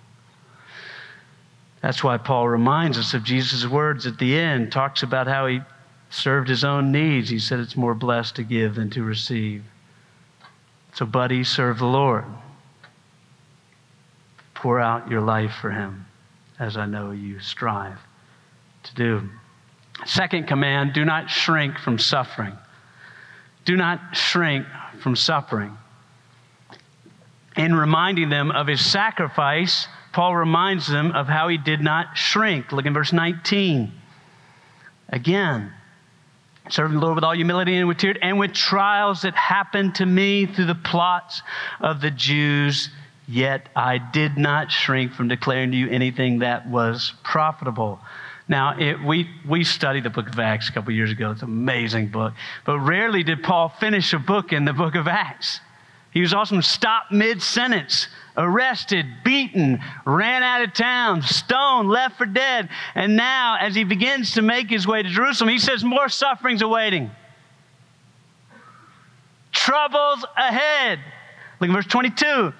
That's 1.80 2.04
why 2.04 2.18
Paul 2.18 2.50
reminds 2.50 2.98
us 2.98 3.14
of 3.14 3.24
Jesus' 3.24 3.66
words 3.66 4.06
at 4.06 4.18
the 4.18 4.38
end, 4.38 4.70
talks 4.70 5.02
about 5.02 5.26
how 5.26 5.46
he 5.46 5.60
served 6.10 6.50
his 6.50 6.64
own 6.64 6.92
needs. 6.92 7.30
He 7.30 7.38
said 7.38 7.60
it's 7.60 7.78
more 7.78 7.94
blessed 7.94 8.36
to 8.36 8.42
give 8.42 8.74
than 8.74 8.90
to 8.90 9.02
receive. 9.02 9.64
So, 10.92 11.06
buddy, 11.06 11.44
serve 11.44 11.78
the 11.78 11.86
Lord. 11.86 12.26
Pour 14.52 14.78
out 14.78 15.10
your 15.10 15.22
life 15.22 15.54
for 15.62 15.70
him, 15.70 16.04
as 16.58 16.76
I 16.76 16.84
know 16.84 17.12
you 17.12 17.40
strive 17.40 17.98
to 18.82 18.94
do. 18.94 19.30
Second 20.04 20.46
command 20.46 20.92
do 20.92 21.06
not 21.06 21.30
shrink 21.30 21.78
from 21.78 21.98
suffering. 21.98 22.52
Do 23.64 23.76
not 23.78 24.14
shrink 24.14 24.66
from 25.00 25.16
suffering 25.16 25.78
in 27.56 27.74
reminding 27.74 28.28
them 28.28 28.50
of 28.50 28.66
his 28.66 28.84
sacrifice, 28.84 29.86
Paul 30.12 30.36
reminds 30.36 30.86
them 30.86 31.12
of 31.12 31.26
how 31.26 31.48
he 31.48 31.58
did 31.58 31.80
not 31.80 32.16
shrink. 32.16 32.72
Look 32.72 32.86
in 32.86 32.94
verse 32.94 33.12
19. 33.12 33.92
Again, 35.08 35.72
serving 36.68 36.98
the 36.98 37.02
Lord 37.02 37.16
with 37.16 37.24
all 37.24 37.34
humility 37.34 37.76
and 37.76 37.88
with 37.88 37.98
tears, 37.98 38.16
and 38.22 38.38
with 38.38 38.52
trials 38.52 39.22
that 39.22 39.34
happened 39.34 39.96
to 39.96 40.06
me 40.06 40.46
through 40.46 40.66
the 40.66 40.74
plots 40.74 41.42
of 41.80 42.00
the 42.00 42.10
Jews. 42.10 42.90
Yet 43.28 43.68
I 43.76 43.98
did 43.98 44.36
not 44.36 44.70
shrink 44.70 45.12
from 45.12 45.28
declaring 45.28 45.70
to 45.72 45.76
you 45.76 45.88
anything 45.88 46.40
that 46.40 46.68
was 46.68 47.14
profitable. 47.22 48.00
Now, 48.48 48.76
it, 48.78 49.02
we, 49.02 49.30
we 49.48 49.64
studied 49.64 50.04
the 50.04 50.10
book 50.10 50.28
of 50.28 50.38
Acts 50.38 50.68
a 50.68 50.72
couple 50.72 50.92
years 50.92 51.10
ago. 51.10 51.30
It's 51.30 51.42
an 51.42 51.48
amazing 51.48 52.08
book. 52.08 52.34
But 52.66 52.80
rarely 52.80 53.22
did 53.22 53.42
Paul 53.42 53.68
finish 53.68 54.12
a 54.12 54.18
book 54.18 54.52
in 54.52 54.64
the 54.64 54.72
book 54.72 54.94
of 54.94 55.06
Acts. 55.06 55.60
He 56.12 56.20
was 56.20 56.34
often 56.34 56.60
stopped 56.60 57.10
mid 57.10 57.42
sentence, 57.42 58.08
arrested, 58.36 59.06
beaten, 59.24 59.80
ran 60.04 60.42
out 60.42 60.62
of 60.62 60.74
town, 60.74 61.22
stoned, 61.22 61.88
left 61.88 62.18
for 62.18 62.26
dead. 62.26 62.68
And 62.94 63.16
now, 63.16 63.56
as 63.58 63.74
he 63.74 63.84
begins 63.84 64.32
to 64.32 64.42
make 64.42 64.68
his 64.68 64.86
way 64.86 65.02
to 65.02 65.08
Jerusalem, 65.08 65.48
he 65.48 65.58
says, 65.58 65.82
More 65.82 66.10
suffering's 66.10 66.60
awaiting. 66.60 67.10
Troubles 69.52 70.24
ahead. 70.36 70.98
Look 71.60 71.70
at 71.70 71.74
verse 71.74 71.86
22. 71.86 72.52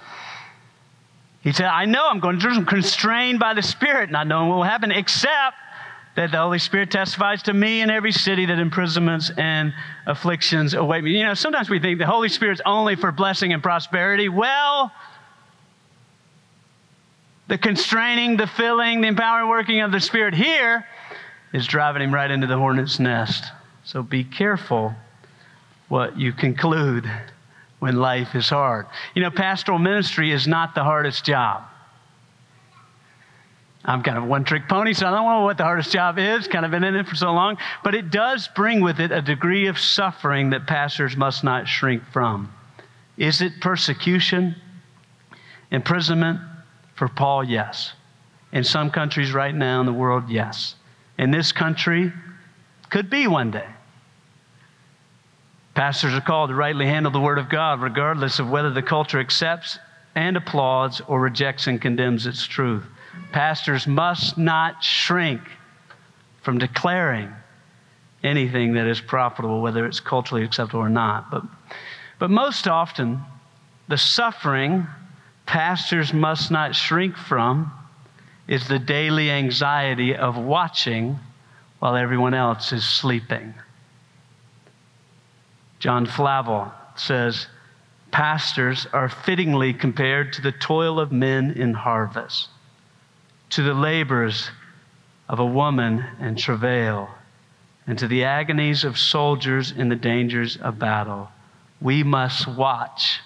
He 1.42 1.52
said, 1.52 1.66
I 1.66 1.84
know 1.84 2.08
I'm 2.08 2.20
going 2.20 2.36
to 2.36 2.42
Jerusalem, 2.42 2.66
constrained 2.66 3.38
by 3.38 3.52
the 3.52 3.62
Spirit, 3.62 4.10
not 4.10 4.26
knowing 4.26 4.48
what 4.48 4.56
will 4.56 4.62
happen, 4.62 4.92
except 4.92 5.56
that 6.14 6.30
the 6.30 6.38
Holy 6.38 6.58
Spirit 6.58 6.90
testifies 6.90 7.42
to 7.44 7.54
me 7.54 7.80
in 7.80 7.90
every 7.90 8.12
city 8.12 8.44
that 8.46 8.58
imprisonments 8.58 9.30
and 9.36 9.72
afflictions 10.06 10.74
await 10.74 11.02
me. 11.02 11.12
You 11.12 11.24
know, 11.24 11.34
sometimes 11.34 11.70
we 11.70 11.78
think 11.78 11.98
the 11.98 12.06
Holy 12.06 12.28
Spirit's 12.28 12.60
only 12.66 12.96
for 12.96 13.12
blessing 13.12 13.52
and 13.52 13.62
prosperity. 13.62 14.28
Well, 14.28 14.92
the 17.48 17.58
constraining, 17.58 18.36
the 18.36 18.46
filling, 18.46 19.00
the 19.00 19.08
empowering 19.08 19.48
working 19.48 19.80
of 19.80 19.90
the 19.90 20.00
Spirit 20.00 20.34
here 20.34 20.86
is 21.52 21.66
driving 21.66 22.02
him 22.02 22.12
right 22.14 22.30
into 22.30 22.46
the 22.46 22.56
hornet's 22.56 22.98
nest. 22.98 23.44
So 23.84 24.02
be 24.02 24.24
careful 24.24 24.94
what 25.88 26.18
you 26.18 26.32
conclude 26.32 27.10
when 27.78 27.96
life 27.96 28.34
is 28.34 28.48
hard. 28.48 28.86
You 29.14 29.22
know, 29.22 29.30
pastoral 29.30 29.78
ministry 29.78 30.30
is 30.30 30.46
not 30.46 30.74
the 30.74 30.84
hardest 30.84 31.24
job. 31.24 31.64
I'm 33.84 34.02
kind 34.02 34.16
of 34.16 34.24
one 34.24 34.44
trick 34.44 34.68
pony, 34.68 34.92
so 34.92 35.06
I 35.06 35.10
don't 35.10 35.26
know 35.26 35.40
what 35.40 35.58
the 35.58 35.64
hardest 35.64 35.90
job 35.90 36.18
is, 36.18 36.46
kind 36.46 36.64
of 36.64 36.70
been 36.70 36.84
in 36.84 36.94
it 36.94 37.08
for 37.08 37.16
so 37.16 37.32
long. 37.32 37.58
But 37.82 37.94
it 37.94 38.10
does 38.10 38.48
bring 38.54 38.80
with 38.80 39.00
it 39.00 39.10
a 39.10 39.20
degree 39.20 39.66
of 39.66 39.78
suffering 39.78 40.50
that 40.50 40.66
pastors 40.68 41.16
must 41.16 41.42
not 41.42 41.66
shrink 41.66 42.04
from. 42.12 42.52
Is 43.16 43.42
it 43.42 43.60
persecution? 43.60 44.54
Imprisonment? 45.70 46.40
For 46.94 47.08
Paul, 47.08 47.42
yes. 47.42 47.92
In 48.52 48.62
some 48.62 48.90
countries 48.90 49.32
right 49.32 49.54
now 49.54 49.80
in 49.80 49.86
the 49.86 49.92
world, 49.92 50.30
yes. 50.30 50.76
In 51.18 51.30
this 51.32 51.50
country, 51.50 52.12
could 52.90 53.10
be 53.10 53.26
one 53.26 53.50
day. 53.50 53.66
Pastors 55.74 56.12
are 56.12 56.20
called 56.20 56.50
to 56.50 56.54
rightly 56.54 56.86
handle 56.86 57.10
the 57.10 57.20
Word 57.20 57.38
of 57.38 57.48
God, 57.48 57.80
regardless 57.80 58.38
of 58.38 58.50
whether 58.50 58.70
the 58.70 58.82
culture 58.82 59.18
accepts 59.18 59.78
and 60.14 60.36
applauds 60.36 61.00
or 61.00 61.18
rejects 61.20 61.66
and 61.66 61.80
condemns 61.80 62.26
its 62.26 62.44
truth. 62.46 62.84
Pastors 63.32 63.86
must 63.86 64.36
not 64.38 64.82
shrink 64.82 65.40
from 66.42 66.58
declaring 66.58 67.32
anything 68.22 68.74
that 68.74 68.86
is 68.86 69.00
profitable, 69.00 69.60
whether 69.60 69.86
it's 69.86 70.00
culturally 70.00 70.44
acceptable 70.44 70.80
or 70.80 70.88
not. 70.88 71.30
But, 71.30 71.42
but 72.18 72.30
most 72.30 72.68
often, 72.68 73.20
the 73.88 73.98
suffering 73.98 74.86
pastors 75.46 76.12
must 76.12 76.50
not 76.50 76.74
shrink 76.74 77.16
from 77.16 77.72
is 78.48 78.68
the 78.68 78.78
daily 78.78 79.30
anxiety 79.30 80.14
of 80.14 80.36
watching 80.36 81.18
while 81.78 81.96
everyone 81.96 82.34
else 82.34 82.72
is 82.72 82.84
sleeping. 82.84 83.54
John 85.78 86.06
Flavel 86.06 86.72
says, 86.96 87.48
Pastors 88.12 88.86
are 88.92 89.08
fittingly 89.08 89.72
compared 89.72 90.34
to 90.34 90.42
the 90.42 90.52
toil 90.52 91.00
of 91.00 91.12
men 91.12 91.52
in 91.52 91.72
harvest 91.74 92.48
to 93.52 93.62
the 93.62 93.74
labors 93.74 94.50
of 95.28 95.38
a 95.38 95.44
woman 95.44 96.04
in 96.20 96.36
travail, 96.36 97.08
and 97.86 97.98
to 97.98 98.08
the 98.08 98.24
agonies 98.24 98.82
of 98.82 98.98
soldiers 98.98 99.72
in 99.72 99.88
the 99.88 99.96
dangers 99.96 100.56
of 100.56 100.78
battle. 100.78 101.28
We 101.80 102.02
must 102.02 102.46
watch 102.46 103.20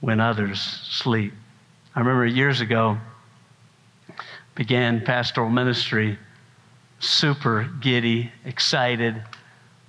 when 0.00 0.18
others 0.18 0.60
sleep. 0.60 1.34
I 1.94 2.00
remember 2.00 2.24
years 2.24 2.60
ago, 2.62 2.98
began 4.54 5.02
pastoral 5.02 5.50
ministry, 5.50 6.18
super 6.98 7.68
giddy, 7.80 8.32
excited, 8.46 9.22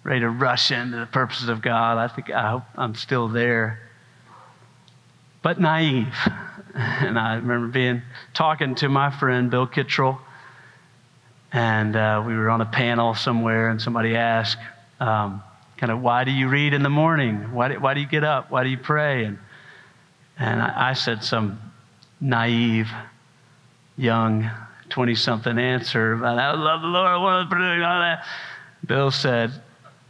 ready 0.04 0.20
to 0.22 0.30
rush 0.30 0.72
into 0.72 0.98
the 0.98 1.06
purposes 1.06 1.48
of 1.48 1.62
God. 1.62 1.98
I 1.98 2.14
think 2.14 2.30
I 2.30 2.50
hope 2.50 2.64
I'm 2.76 2.96
still 2.96 3.30
there, 3.30 3.80
but 5.42 5.62
naive. 5.62 6.14
And 7.08 7.18
I 7.18 7.36
remember 7.36 7.68
being 7.68 8.04
talking 8.36 8.76
to 8.76 8.90
my 8.90 9.10
friend 9.10 9.50
Bill 9.50 9.66
Kittrell, 9.66 10.20
and 11.52 11.96
uh, 11.96 12.24
we 12.26 12.36
were 12.36 12.52
on 12.52 12.62
a 12.62 12.66
panel 12.66 13.16
somewhere, 13.16 13.70
and 13.70 13.82
somebody 13.82 14.16
asked, 14.16 14.60
um, 15.00 15.42
kind 15.78 15.92
of, 15.92 16.02
why 16.02 16.24
do 16.24 16.32
you 16.32 16.48
read 16.48 16.76
in 16.76 16.84
the 16.84 16.90
morning? 16.90 17.52
Why 17.52 17.70
do, 17.70 17.80
why 17.80 17.96
do 17.96 18.00
you 18.00 18.08
get 18.08 18.24
up? 18.24 18.52
Why 18.52 18.64
do 18.64 18.70
you 18.70 18.78
pray? 18.78 19.24
And, 19.24 19.40
and 20.38 20.62
I, 20.62 20.90
I 20.90 20.94
said 20.94 21.24
some 21.24 21.60
naive, 22.22 22.92
young, 23.96 24.52
20 24.90 25.16
something 25.16 25.58
answer 25.58 26.14
about, 26.14 26.38
I 26.38 26.52
love 26.54 26.82
the 26.82 26.88
Lord, 26.88 27.08
I 27.08 27.18
want 27.18 27.50
to 27.50 27.56
pray, 27.56 27.82
all 27.82 28.02
that. 28.02 28.24
Bill 28.86 29.10
said, 29.10 29.52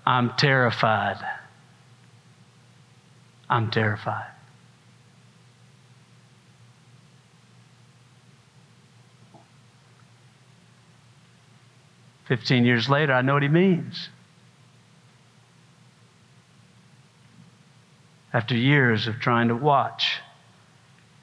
I'm 0.06 0.32
terrified. 0.38 1.18
I'm 3.50 3.72
terrified. 3.72 4.32
15 12.28 12.66
years 12.66 12.90
later, 12.90 13.14
I 13.14 13.22
know 13.22 13.34
what 13.34 13.44
he 13.44 13.50
means. 13.50 14.10
After 18.34 18.56
years 18.56 19.08
of 19.08 19.20
trying 19.20 19.48
to 19.48 19.56
watch 19.56 20.20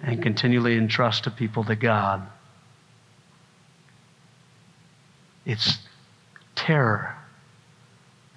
and 0.02 0.22
continually 0.22 0.76
entrust 0.76 1.24
to 1.24 1.30
people 1.30 1.64
to 1.64 1.76
God, 1.76 2.26
it's 5.44 5.78
terror 6.54 7.14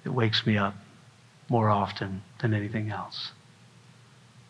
that 0.04 0.12
wakes 0.12 0.46
me 0.46 0.58
up 0.58 0.74
more 1.48 1.70
often 1.70 2.22
than 2.40 2.52
anything 2.52 2.90
else. 2.90 3.32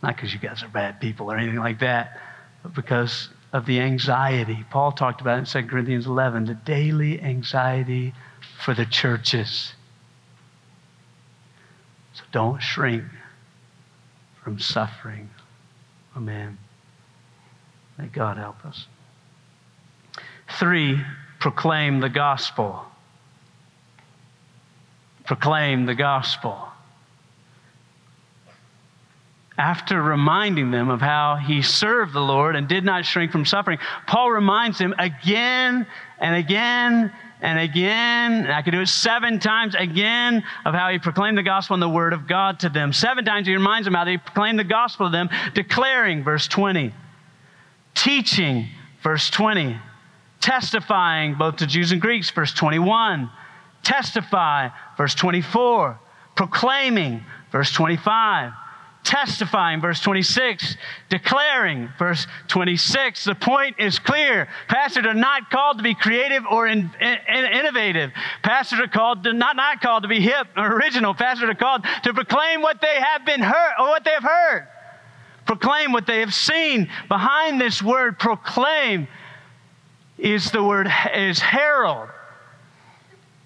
Not 0.03 0.17
because 0.17 0.33
you 0.33 0.41
guys 0.41 0.63
are 0.63 0.69
bad 0.69 1.01
people 1.01 1.31
or 1.31 1.37
anything 1.37 1.61
like 1.61 1.79
that, 1.81 2.21
but 2.63 2.75
because 2.75 3.29
of 3.53 3.67
the 3.67 3.81
anxiety. 3.81 4.65
Paul 4.71 4.93
talked 4.93 5.21
about 5.21 5.39
it 5.39 5.55
in 5.55 5.63
2 5.63 5.69
Corinthians 5.69 6.07
11, 6.07 6.47
the 6.47 6.55
daily 6.55 7.21
anxiety 7.21 8.13
for 8.63 8.75
the 8.75 8.85
churches. 8.85 9.73
So 12.15 12.23
don't 12.33 12.61
shrink 12.61 13.05
from 14.43 14.59
suffering. 14.59 15.31
Amen. 16.17 16.59
May 17.97 18.07
God 18.07 18.37
help 18.37 18.65
us. 18.65 18.87
Three, 20.59 21.01
proclaim 21.41 22.01
the 22.01 22.09
gospel. 22.09 22.85
Proclaim 25.25 25.87
the 25.87 25.95
gospel 25.95 26.69
after 29.59 30.01
reminding 30.01 30.71
them 30.71 30.89
of 30.89 31.01
how 31.01 31.35
he 31.35 31.61
served 31.61 32.13
the 32.13 32.21
Lord 32.21 32.55
and 32.55 32.69
did 32.69 32.85
not 32.85 33.05
shrink 33.05 33.33
from 33.33 33.45
suffering, 33.45 33.79
Paul 34.07 34.31
reminds 34.31 34.79
them 34.79 34.95
again 34.99 35.85
and 36.21 36.37
again 36.37 37.13
and 37.41 37.59
again, 37.59 38.33
and 38.33 38.53
I 38.53 38.63
could 38.63 38.73
do 38.73 38.81
it 38.81 38.89
seven 38.89 39.39
times 39.39 39.77
again, 39.77 40.43
of 40.65 40.75
how 40.75 40.91
he 40.91 40.99
proclaimed 40.99 41.39
the 41.39 41.43
gospel 41.45 41.75
and 41.75 41.83
the 41.83 41.89
word 41.89 42.13
of 42.13 42.27
God 42.27 42.61
to 42.61 42.69
them. 42.69 42.93
Seven 42.93 43.25
times 43.25 43.47
he 43.47 43.53
reminds 43.53 43.85
them 43.85 43.95
how 43.95 44.05
he 44.07 44.19
proclaimed 44.19 44.59
the 44.59 44.65
gospel 44.65 45.07
to 45.07 45.13
them, 45.13 45.29
declaring, 45.55 46.25
verse 46.25 46.49
20, 46.49 46.93
teaching, 47.95 48.67
verse 49.05 49.31
20, 49.31 49.77
testifying 50.41 51.35
both 51.35 51.57
to 51.57 51.67
Jews 51.67 51.93
and 51.93 52.01
Greeks, 52.01 52.29
verse 52.31 52.53
21, 52.53 53.31
testify, 53.85 54.71
verse 54.97 55.15
24, 55.15 55.99
proclaiming, 56.35 57.25
verse 57.53 57.73
25 57.73 58.53
testifying, 59.05 59.81
verse 59.81 60.01
26, 60.01 60.77
declaring, 61.09 61.89
verse 61.99 62.27
26. 62.49 63.25
The 63.25 63.35
point 63.35 63.77
is 63.79 63.99
clear. 63.99 64.49
Pastors 64.69 65.07
are 65.07 65.15
not 65.15 65.51
called 65.51 65.79
to 65.79 65.83
be 65.83 65.95
creative 65.95 66.45
or 66.51 66.67
in, 66.67 66.91
in, 67.01 67.17
innovative. 67.29 68.11
Pastors 68.43 68.81
are 68.81 68.89
called 68.89 69.25
to, 69.25 69.33
not, 69.33 69.57
not 69.57 69.81
called 69.81 70.03
to 70.03 70.09
be 70.09 70.21
hip 70.21 70.47
or 70.57 70.77
original. 70.77 71.15
Pastors 71.15 71.49
are 71.49 71.55
called 71.55 71.85
to 72.03 72.13
proclaim 72.13 72.61
what 72.61 72.81
they 72.81 73.01
have 73.01 73.25
been 73.25 73.41
heard 73.41 73.73
or 73.79 73.89
what 73.89 74.05
they 74.05 74.13
have 74.13 74.25
heard. 74.25 74.69
Proclaim 75.47 75.93
what 75.93 76.07
they 76.07 76.21
have 76.21 76.35
seen. 76.35 76.91
Behind 77.09 77.61
this 77.61 77.83
word 77.83 78.19
proclaim 78.19 79.09
is 80.19 80.51
the 80.51 80.63
word 80.63 80.91
is 81.15 81.39
herald. 81.39 82.09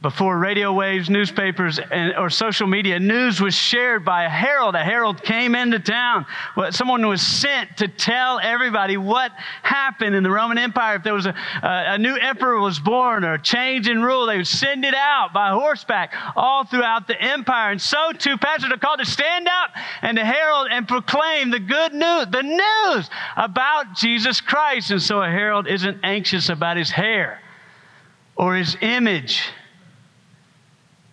Before 0.02 0.36
radio 0.36 0.72
waves, 0.72 1.08
newspapers, 1.08 1.78
and, 1.78 2.16
or 2.16 2.28
social 2.28 2.66
media, 2.66 2.98
news 2.98 3.40
was 3.40 3.54
shared 3.54 4.04
by 4.04 4.24
a 4.24 4.28
herald. 4.28 4.74
A 4.74 4.82
herald 4.82 5.22
came 5.22 5.54
into 5.54 5.78
town. 5.78 6.26
Someone 6.70 7.06
was 7.06 7.22
sent 7.22 7.76
to 7.76 7.86
tell 7.86 8.40
everybody 8.40 8.96
what 8.96 9.30
happened 9.62 10.16
in 10.16 10.24
the 10.24 10.30
Roman 10.30 10.58
Empire. 10.58 10.96
If 10.96 11.04
there 11.04 11.14
was 11.14 11.26
a, 11.26 11.34
a, 11.62 11.98
new 11.98 12.16
emperor 12.16 12.58
was 12.58 12.80
born 12.80 13.24
or 13.24 13.34
a 13.34 13.40
change 13.40 13.88
in 13.88 14.02
rule, 14.02 14.26
they 14.26 14.38
would 14.38 14.46
send 14.46 14.84
it 14.84 14.94
out 14.94 15.32
by 15.32 15.50
horseback 15.50 16.12
all 16.34 16.64
throughout 16.64 17.06
the 17.06 17.20
empire. 17.20 17.70
And 17.70 17.80
so 17.80 18.12
too, 18.12 18.36
pastors 18.36 18.72
are 18.72 18.78
called 18.78 18.98
to 18.98 19.06
stand 19.06 19.46
up 19.46 19.70
and 20.02 20.18
to 20.18 20.24
herald 20.24 20.66
and 20.70 20.88
proclaim 20.88 21.50
the 21.50 21.60
good 21.60 21.94
news, 21.94 22.26
the 22.30 22.42
news 22.42 23.08
about 23.36 23.94
Jesus 23.94 24.40
Christ. 24.40 24.90
And 24.90 25.00
so 25.00 25.22
a 25.22 25.30
herald 25.30 25.68
isn't 25.68 26.00
anxious 26.02 26.48
about 26.48 26.76
his 26.76 26.90
hair 26.90 27.40
or 28.34 28.56
his 28.56 28.76
image 28.80 29.42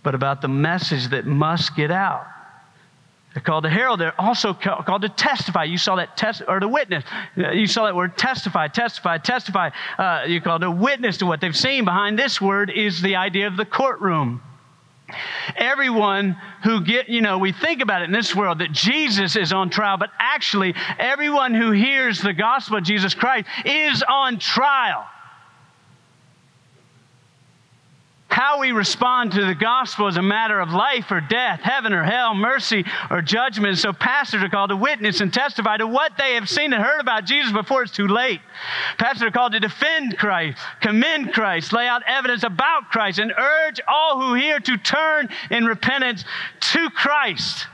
but 0.03 0.15
about 0.15 0.41
the 0.41 0.47
message 0.47 1.09
that 1.09 1.25
must 1.25 1.75
get 1.75 1.91
out. 1.91 2.25
They're 3.33 3.43
called 3.43 3.63
to 3.63 3.69
herald. 3.69 3.99
They're 3.99 4.19
also 4.19 4.53
called 4.53 5.03
to 5.03 5.09
testify. 5.09 5.65
You 5.65 5.77
saw 5.77 5.95
that 5.97 6.17
test 6.17 6.41
or 6.47 6.59
to 6.59 6.67
witness. 6.67 7.03
You 7.35 7.67
saw 7.67 7.85
that 7.85 7.95
word 7.95 8.17
testify, 8.17 8.67
testify, 8.67 9.19
testify. 9.19 9.69
Uh, 9.97 10.23
you're 10.27 10.41
called 10.41 10.61
to 10.61 10.71
witness 10.71 11.17
to 11.17 11.27
what 11.27 11.39
they've 11.39 11.55
seen. 11.55 11.85
Behind 11.85 12.17
this 12.17 12.41
word 12.41 12.71
is 12.71 13.01
the 13.01 13.17
idea 13.17 13.45
of 13.45 13.55
the 13.55 13.65
courtroom. 13.65 14.41
Everyone 15.55 16.37
who 16.63 16.81
get, 16.81 17.09
you 17.09 17.21
know, 17.21 17.37
we 17.37 17.51
think 17.51 17.81
about 17.81 18.01
it 18.01 18.05
in 18.05 18.11
this 18.11 18.35
world 18.35 18.59
that 18.59 18.71
Jesus 18.71 19.35
is 19.35 19.53
on 19.53 19.69
trial, 19.69 19.97
but 19.97 20.09
actually 20.19 20.73
everyone 20.97 21.53
who 21.53 21.71
hears 21.71 22.21
the 22.21 22.33
gospel 22.33 22.77
of 22.77 22.83
Jesus 22.83 23.13
Christ 23.13 23.47
is 23.65 24.03
on 24.07 24.39
trial. 24.39 25.05
How 28.39 28.57
we 28.57 28.71
respond 28.71 29.33
to 29.33 29.45
the 29.45 29.53
gospel 29.53 30.07
is 30.07 30.15
a 30.15 30.21
matter 30.21 30.61
of 30.61 30.71
life 30.71 31.11
or 31.11 31.19
death, 31.19 31.59
heaven 31.59 31.91
or 31.91 32.03
hell, 32.05 32.33
mercy 32.33 32.85
or 33.11 33.21
judgment. 33.21 33.77
So 33.77 33.91
pastors 33.91 34.41
are 34.41 34.47
called 34.47 34.69
to 34.69 34.77
witness 34.77 35.19
and 35.19 35.33
testify 35.33 35.75
to 35.75 35.85
what 35.85 36.13
they 36.17 36.35
have 36.35 36.47
seen 36.47 36.71
and 36.71 36.81
heard 36.81 37.01
about 37.01 37.25
Jesus 37.25 37.51
before 37.51 37.83
it's 37.83 37.91
too 37.91 38.07
late. 38.07 38.39
Pastors 38.97 39.23
are 39.23 39.31
called 39.31 39.51
to 39.51 39.59
defend 39.59 40.17
Christ, 40.17 40.57
commend 40.79 41.33
Christ, 41.33 41.73
lay 41.73 41.85
out 41.85 42.01
evidence 42.07 42.43
about 42.43 42.89
Christ, 42.89 43.19
and 43.19 43.33
urge 43.37 43.81
all 43.85 44.21
who 44.21 44.35
hear 44.35 44.61
to 44.61 44.77
turn 44.77 45.27
in 45.51 45.65
repentance 45.65 46.23
to 46.61 46.89
Christ. 46.91 47.67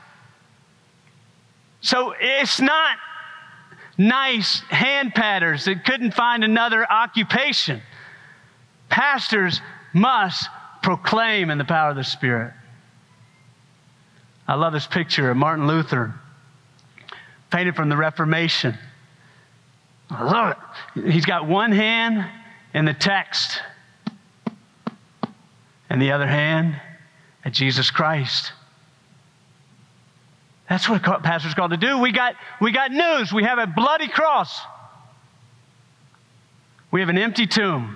So 1.82 2.16
it's 2.20 2.60
not 2.60 2.98
nice 4.00 4.62
hand 4.62 5.14
patters 5.14 5.66
that 5.66 5.86
couldn't 5.86 6.16
find 6.16 6.44
another 6.44 6.92
occupation. 6.92 7.84
Pastors 8.90 9.62
must 9.96 10.50
proclaim 10.84 11.50
in 11.50 11.58
the 11.58 11.64
power 11.64 11.90
of 11.90 11.96
the 11.96 12.04
Spirit. 12.04 12.54
I 14.48 14.56
love 14.56 14.74
this 14.74 14.86
picture 14.86 15.32
of 15.32 15.38
Martin 15.38 15.66
Luther, 15.68 16.14
painted 17.50 17.76
from 17.76 17.90
the 17.90 17.98
Reformation. 17.98 18.78
I 20.10 20.24
love 20.24 20.58
it. 20.96 21.12
He's 21.12 21.26
got 21.26 21.48
one 21.48 21.72
hand 21.72 22.30
in 22.74 22.86
the 22.86 22.94
text, 22.94 23.62
and 25.90 26.02
the 26.02 26.12
other 26.12 26.28
hand 26.28 26.80
at 27.46 27.54
Jesus 27.54 27.90
Christ. 27.90 28.52
That's 30.70 30.90
what 30.90 31.08
a 31.08 31.20
pastor's 31.20 31.54
called 31.54 31.72
to 31.72 31.78
do. 31.78 32.00
We 32.00 32.12
got, 32.12 32.36
we 32.60 32.72
got 32.72 32.92
news. 32.92 33.32
We 33.32 33.44
have 33.44 33.60
a 33.60 33.68
bloody 33.68 34.10
cross. 34.10 34.60
We 36.92 37.00
have 37.00 37.10
an 37.10 37.18
empty 37.18 37.48
tomb. 37.48 37.96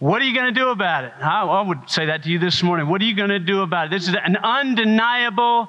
What 0.00 0.22
are 0.22 0.24
you 0.24 0.34
going 0.34 0.52
to 0.52 0.58
do 0.58 0.70
about 0.70 1.04
it? 1.04 1.12
I, 1.20 1.44
I 1.44 1.60
would 1.60 1.90
say 1.90 2.06
that 2.06 2.22
to 2.22 2.30
you 2.30 2.38
this 2.38 2.62
morning. 2.62 2.88
What 2.88 3.02
are 3.02 3.04
you 3.04 3.14
going 3.14 3.28
to 3.28 3.38
do 3.38 3.60
about 3.60 3.86
it? 3.86 3.90
This 3.90 4.08
is 4.08 4.14
an 4.14 4.34
undeniable, 4.36 5.68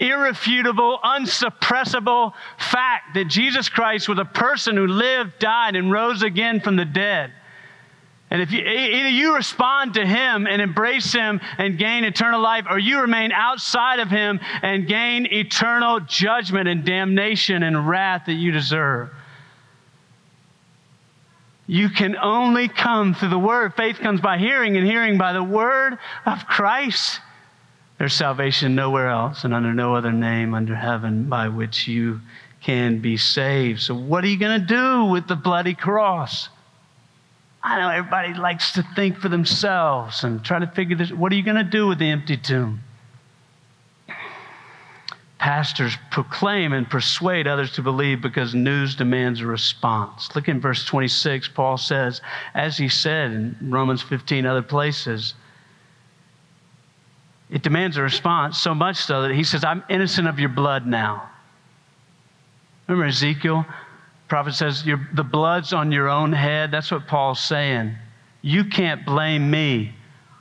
irrefutable, 0.00 0.98
unsuppressible 1.04 2.32
fact 2.56 3.14
that 3.14 3.28
Jesus 3.28 3.68
Christ 3.68 4.08
was 4.08 4.18
a 4.18 4.24
person 4.24 4.78
who 4.78 4.86
lived, 4.86 5.38
died, 5.38 5.76
and 5.76 5.92
rose 5.92 6.22
again 6.22 6.60
from 6.60 6.76
the 6.76 6.86
dead. 6.86 7.32
And 8.30 8.40
if 8.40 8.50
you, 8.50 8.60
either 8.60 9.10
you 9.10 9.34
respond 9.34 9.92
to 9.94 10.06
him 10.06 10.46
and 10.46 10.62
embrace 10.62 11.12
him 11.12 11.38
and 11.58 11.76
gain 11.76 12.04
eternal 12.04 12.40
life, 12.40 12.64
or 12.70 12.78
you 12.78 13.02
remain 13.02 13.30
outside 13.30 13.98
of 14.00 14.08
him 14.08 14.40
and 14.62 14.88
gain 14.88 15.26
eternal 15.26 16.00
judgment 16.00 16.66
and 16.66 16.82
damnation 16.82 17.62
and 17.62 17.86
wrath 17.86 18.22
that 18.24 18.34
you 18.34 18.52
deserve. 18.52 19.10
You 21.70 21.88
can 21.88 22.16
only 22.16 22.66
come 22.66 23.14
through 23.14 23.28
the 23.28 23.38
Word. 23.38 23.74
Faith 23.76 24.00
comes 24.00 24.20
by 24.20 24.38
hearing, 24.38 24.76
and 24.76 24.84
hearing 24.84 25.18
by 25.18 25.32
the 25.32 25.44
Word 25.44 25.98
of 26.26 26.44
Christ. 26.48 27.20
There's 27.96 28.12
salvation 28.12 28.74
nowhere 28.74 29.08
else 29.08 29.44
and 29.44 29.54
under 29.54 29.72
no 29.72 29.94
other 29.94 30.10
name 30.10 30.52
under 30.52 30.74
heaven 30.74 31.28
by 31.28 31.46
which 31.46 31.86
you 31.86 32.22
can 32.60 32.98
be 32.98 33.16
saved. 33.16 33.82
So, 33.82 33.94
what 33.94 34.24
are 34.24 34.26
you 34.26 34.36
going 34.36 34.60
to 34.60 34.66
do 34.66 35.04
with 35.04 35.28
the 35.28 35.36
bloody 35.36 35.74
cross? 35.74 36.48
I 37.62 37.78
know 37.78 37.90
everybody 37.90 38.34
likes 38.34 38.72
to 38.72 38.82
think 38.96 39.18
for 39.18 39.28
themselves 39.28 40.24
and 40.24 40.44
try 40.44 40.58
to 40.58 40.66
figure 40.66 40.96
this. 40.96 41.12
What 41.12 41.30
are 41.30 41.36
you 41.36 41.44
going 41.44 41.56
to 41.56 41.62
do 41.62 41.86
with 41.86 42.00
the 42.00 42.10
empty 42.10 42.36
tomb? 42.36 42.80
Pastors 45.40 45.96
proclaim 46.10 46.74
and 46.74 46.88
persuade 46.88 47.46
others 47.46 47.72
to 47.72 47.80
believe 47.82 48.20
because 48.20 48.54
news 48.54 48.94
demands 48.94 49.40
a 49.40 49.46
response. 49.46 50.28
Look 50.36 50.48
in 50.48 50.60
verse 50.60 50.84
26. 50.84 51.48
Paul 51.48 51.78
says, 51.78 52.20
as 52.54 52.76
he 52.76 52.90
said 52.90 53.32
in 53.32 53.56
Romans 53.62 54.02
15, 54.02 54.44
other 54.44 54.60
places, 54.60 55.32
it 57.48 57.62
demands 57.62 57.96
a 57.96 58.02
response 58.02 58.58
so 58.60 58.74
much 58.74 58.98
so 58.98 59.22
that 59.22 59.34
he 59.34 59.42
says, 59.42 59.64
I'm 59.64 59.82
innocent 59.88 60.28
of 60.28 60.38
your 60.38 60.50
blood 60.50 60.86
now. 60.86 61.30
Remember 62.86 63.06
Ezekiel? 63.06 63.64
The 63.66 64.28
prophet 64.28 64.52
says, 64.52 64.84
The 64.84 65.24
blood's 65.24 65.72
on 65.72 65.90
your 65.90 66.10
own 66.10 66.34
head. 66.34 66.70
That's 66.70 66.90
what 66.90 67.06
Paul's 67.06 67.42
saying. 67.42 67.96
You 68.42 68.64
can't 68.64 69.06
blame 69.06 69.50
me. 69.50 69.94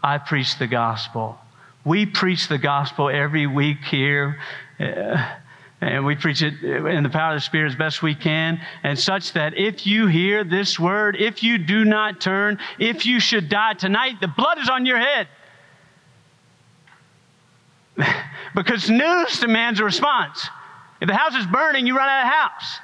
I 0.04 0.18
preach 0.18 0.60
the 0.60 0.68
gospel. 0.68 1.38
We 1.86 2.06
preach 2.06 2.50
the 2.50 2.58
gospel 2.58 3.10
every 3.10 3.48
week 3.48 3.78
here 3.90 4.40
Uh, 4.80 5.36
and 5.82 6.06
we 6.06 6.16
preach 6.16 6.42
it 6.42 6.62
in 6.62 7.04
the 7.04 7.10
power 7.10 7.34
of 7.34 7.38
the 7.38 7.42
Spirit 7.42 7.72
as 7.72 7.76
best 7.76 8.02
we 8.02 8.14
can, 8.14 8.60
and 8.84 9.00
such 9.00 9.34
that 9.34 9.58
if 9.58 9.88
you 9.88 10.08
hear 10.08 10.44
this 10.44 10.78
word, 10.78 11.16
if 11.18 11.42
you 11.42 11.58
do 11.58 11.86
not 11.86 12.20
turn, 12.20 12.60
if 12.78 13.06
you 13.06 13.20
should 13.20 13.48
die 13.48 13.74
tonight, 13.74 14.16
the 14.20 14.28
blood 14.28 14.60
is 14.60 14.70
on 14.70 14.86
your 14.86 15.00
head. 15.00 15.28
because 18.56 18.90
news 18.90 19.40
demands 19.40 19.80
a 19.80 19.84
response. 19.84 20.48
If 21.02 21.08
the 21.08 21.16
house 21.16 21.36
is 21.36 21.46
burning, 21.46 21.88
you 21.88 21.96
run 21.96 22.10
out 22.10 22.26
of 22.26 22.32
house. 22.34 22.80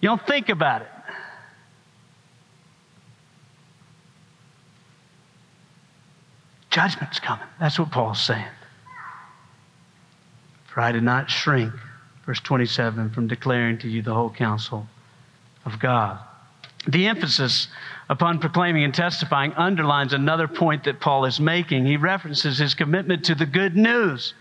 You 0.00 0.08
don't 0.08 0.26
think 0.26 0.48
about 0.48 0.82
it. 0.82 0.88
Judgment's 6.70 7.20
coming. 7.20 7.46
That's 7.60 7.78
what 7.78 7.90
Paul's 7.90 8.20
saying. 8.20 8.44
For 10.72 10.80
I 10.80 10.92
did 10.92 11.02
not 11.02 11.30
shrink, 11.30 11.72
verse 12.24 12.40
27, 12.40 13.10
from 13.10 13.28
declaring 13.28 13.78
to 13.78 13.88
you 13.88 14.00
the 14.00 14.14
whole 14.14 14.30
counsel 14.30 14.86
of 15.66 15.78
God. 15.78 16.18
The 16.88 17.06
emphasis 17.06 17.68
upon 18.08 18.38
proclaiming 18.40 18.82
and 18.82 18.94
testifying 18.94 19.52
underlines 19.52 20.12
another 20.12 20.48
point 20.48 20.84
that 20.84 20.98
Paul 20.98 21.26
is 21.26 21.38
making. 21.38 21.84
He 21.84 21.96
references 21.96 22.58
his 22.58 22.74
commitment 22.74 23.24
to 23.26 23.34
the 23.34 23.46
good 23.46 23.76
news, 23.76 24.34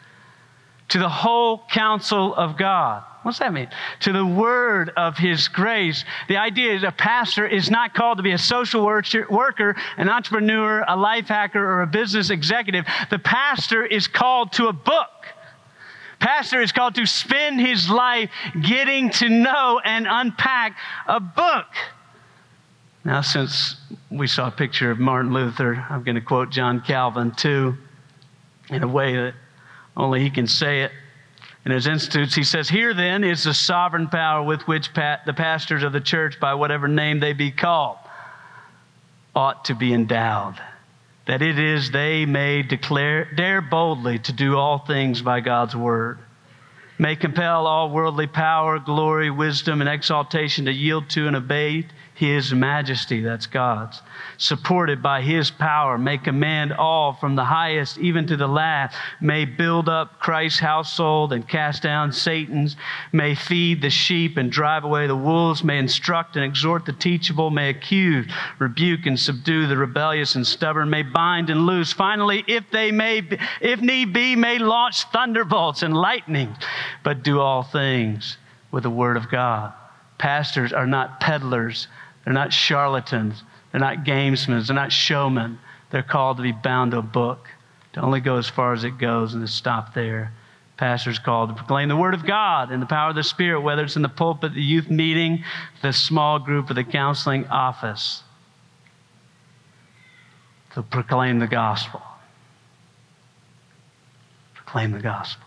to 0.90 1.00
the 1.00 1.10
whole 1.10 1.64
counsel 1.70 2.34
of 2.34 2.58
God. 2.58 3.04
What's 3.24 3.38
that 3.38 3.54
mean? 3.54 3.68
To 4.00 4.14
the 4.14 4.26
word 4.26 4.92
of 4.98 5.18
his 5.18 5.48
grace. 5.48 6.04
The 6.28 6.38
idea 6.38 6.74
is 6.74 6.84
a 6.84 6.92
pastor 6.92 7.46
is 7.46 7.70
not 7.70 7.94
called 7.94 8.18
to 8.18 8.24
be 8.24 8.32
a 8.32 8.38
social 8.38 8.84
worker, 8.84 9.76
an 9.98 10.10
entrepreneur, 10.10 10.84
a 10.88 10.96
life 10.96 11.28
hacker, 11.28 11.64
or 11.64 11.84
a 11.84 11.88
business 11.88 12.32
executive. 12.32 12.86
The 13.12 13.20
pastor 13.20 13.86
is 13.86 14.08
called 14.08 14.54
to 14.54 14.70
a 14.70 14.74
book 14.74 15.10
Pastor 16.22 16.62
is 16.62 16.72
called 16.72 16.94
to 16.96 17.06
spend 17.08 17.60
his 17.60 17.90
life 17.90 18.30
getting 18.62 19.10
to 19.10 19.28
know 19.28 19.82
and 19.84 20.08
unpack 20.08 20.78
a 21.08 21.20
book. 21.20 21.66
Now, 23.04 23.22
since 23.22 23.76
we 24.12 24.28
saw 24.28 24.48
a 24.48 24.52
picture 24.52 24.92
of 24.92 25.00
Martin 25.00 25.34
Luther, 25.34 25.84
I'm 25.90 26.04
going 26.04 26.16
to 26.16 26.22
quote 26.22 26.52
John 26.52 26.82
Calvin 26.82 27.32
too, 27.32 27.76
in 28.70 28.84
a 28.84 28.88
way 28.88 29.16
that 29.16 29.34
only 29.98 30.22
he 30.22 30.30
can 30.30 30.46
say 30.46 30.84
it. 30.84 30.92
In 31.66 31.72
his 31.72 31.88
institutes, 31.88 32.36
he 32.36 32.44
says, 32.44 32.70
Here 32.70 32.94
then 32.94 33.24
is 33.24 33.44
the 33.44 33.54
sovereign 33.54 34.08
power 34.08 34.44
with 34.44 34.62
which 34.68 34.94
the 34.94 35.34
pastors 35.36 35.82
of 35.82 35.92
the 35.92 36.02
church, 36.02 36.40
by 36.40 36.54
whatever 36.54 36.88
name 36.88 37.20
they 37.20 37.34
be 37.34 37.52
called, 37.52 37.98
ought 39.36 39.66
to 39.66 39.76
be 39.76 39.92
endowed 39.92 40.62
that 41.28 41.42
it 41.42 41.60
is 41.60 41.92
they 41.92 42.26
may 42.26 42.64
declare, 42.64 43.26
dare 43.36 43.62
boldly 43.62 44.20
to 44.20 44.34
do 44.34 44.58
all 44.58 44.80
things 44.80 45.22
by 45.22 45.40
God's 45.40 45.76
word, 45.76 46.20
may 46.98 47.16
compel 47.16 47.68
all 47.68 47.90
worldly 47.90 48.28
power, 48.28 48.80
glory, 48.80 49.30
wisdom, 49.30 49.82
and 49.82 49.90
exaltation 49.90 50.66
to 50.66 50.72
yield 50.72 51.10
to 51.10 51.28
and 51.28 51.36
obey 51.36 51.86
his 52.22 52.54
majesty, 52.54 53.22
that's 53.22 53.48
God's, 53.48 54.00
supported 54.38 55.02
by 55.02 55.24
His 55.24 55.50
power, 55.50 55.98
may 55.98 56.20
command 56.20 56.72
all 56.72 57.14
from 57.14 57.36
the 57.36 57.46
highest 57.46 57.98
even 57.98 58.28
to 58.28 58.38
the 58.38 58.46
last, 58.46 58.96
may 59.20 59.44
build 59.44 59.90
up 59.90 60.20
Christ's 60.20 60.60
household 60.60 61.34
and 61.34 61.50
cast 61.50 61.82
down 61.82 62.12
Satan's, 62.12 62.76
may 63.12 63.34
feed 63.34 63.82
the 63.82 63.90
sheep 63.90 64.38
and 64.38 64.52
drive 64.52 64.84
away 64.84 65.08
the 65.08 65.16
wolves, 65.16 65.64
may 65.64 65.80
instruct 65.80 66.36
and 66.36 66.46
exhort 66.46 66.86
the 66.86 66.94
teachable, 66.94 67.50
may 67.50 67.70
accuse, 67.70 68.32
rebuke, 68.60 69.08
and 69.08 69.20
subdue 69.20 69.66
the 69.66 69.76
rebellious 69.76 70.36
and 70.36 70.46
stubborn, 70.46 70.92
may 70.92 71.02
bind 71.02 71.50
and 71.50 71.66
loose. 71.66 71.92
Finally, 71.92 72.44
if 72.46 72.70
they 72.70 72.92
may, 72.92 73.28
if 73.62 73.82
need 73.82 74.14
be, 74.14 74.36
may 74.36 74.60
launch 74.60 75.06
thunderbolts 75.06 75.82
and 75.82 75.98
lightning, 75.98 76.56
but 77.04 77.24
do 77.24 77.40
all 77.40 77.64
things 77.64 78.38
with 78.70 78.84
the 78.84 78.92
word 78.92 79.18
of 79.18 79.28
God. 79.32 79.74
Pastors 80.20 80.72
are 80.72 80.86
not 80.86 81.20
peddlers 81.20 81.88
they're 82.24 82.34
not 82.34 82.54
charlatans. 82.54 83.44
They're 83.72 83.82
not 83.82 84.04
gamesmen. 84.04 84.66
They're 84.66 84.76
not 84.76 84.92
showmen. 84.92 85.60
They're 85.90 86.04
called 86.04 86.38
to 86.38 86.44
be 86.44 86.52
bound 86.52 86.92
to 86.92 87.00
a 87.00 87.02
book, 87.02 87.48
to 87.94 88.02
only 88.02 88.20
go 88.20 88.38
as 88.38 88.48
far 88.48 88.74
as 88.74 88.84
it 88.84 88.98
goes 88.98 89.34
and 89.34 89.46
to 89.46 89.52
stop 89.52 89.94
there. 89.94 90.32
Pastor's 90.78 91.20
called 91.20 91.50
to 91.50 91.56
proclaim 91.56 91.90
the 91.90 91.96
Word 91.96 92.14
of 92.14 92.26
God 92.26 92.72
and 92.72 92.82
the 92.82 92.88
power 92.88 93.10
of 93.10 93.16
the 93.16 93.24
Spirit, 93.24 93.62
whether 93.62 93.84
it's 93.84 93.96
in 93.96 94.02
the 94.02 94.10
pulpit, 94.10 94.54
the 94.54 94.62
youth 94.62 94.90
meeting, 94.90 95.44
the 95.82 95.94
small 95.94 96.40
group, 96.40 96.72
or 96.72 96.74
the 96.74 96.84
counseling 96.84 97.46
office. 97.48 98.24
To 100.74 100.82
proclaim 100.82 101.40
the 101.40 101.48
gospel. 101.48 102.02
Proclaim 104.56 104.92
the 104.92 105.02
gospel. 105.02 105.46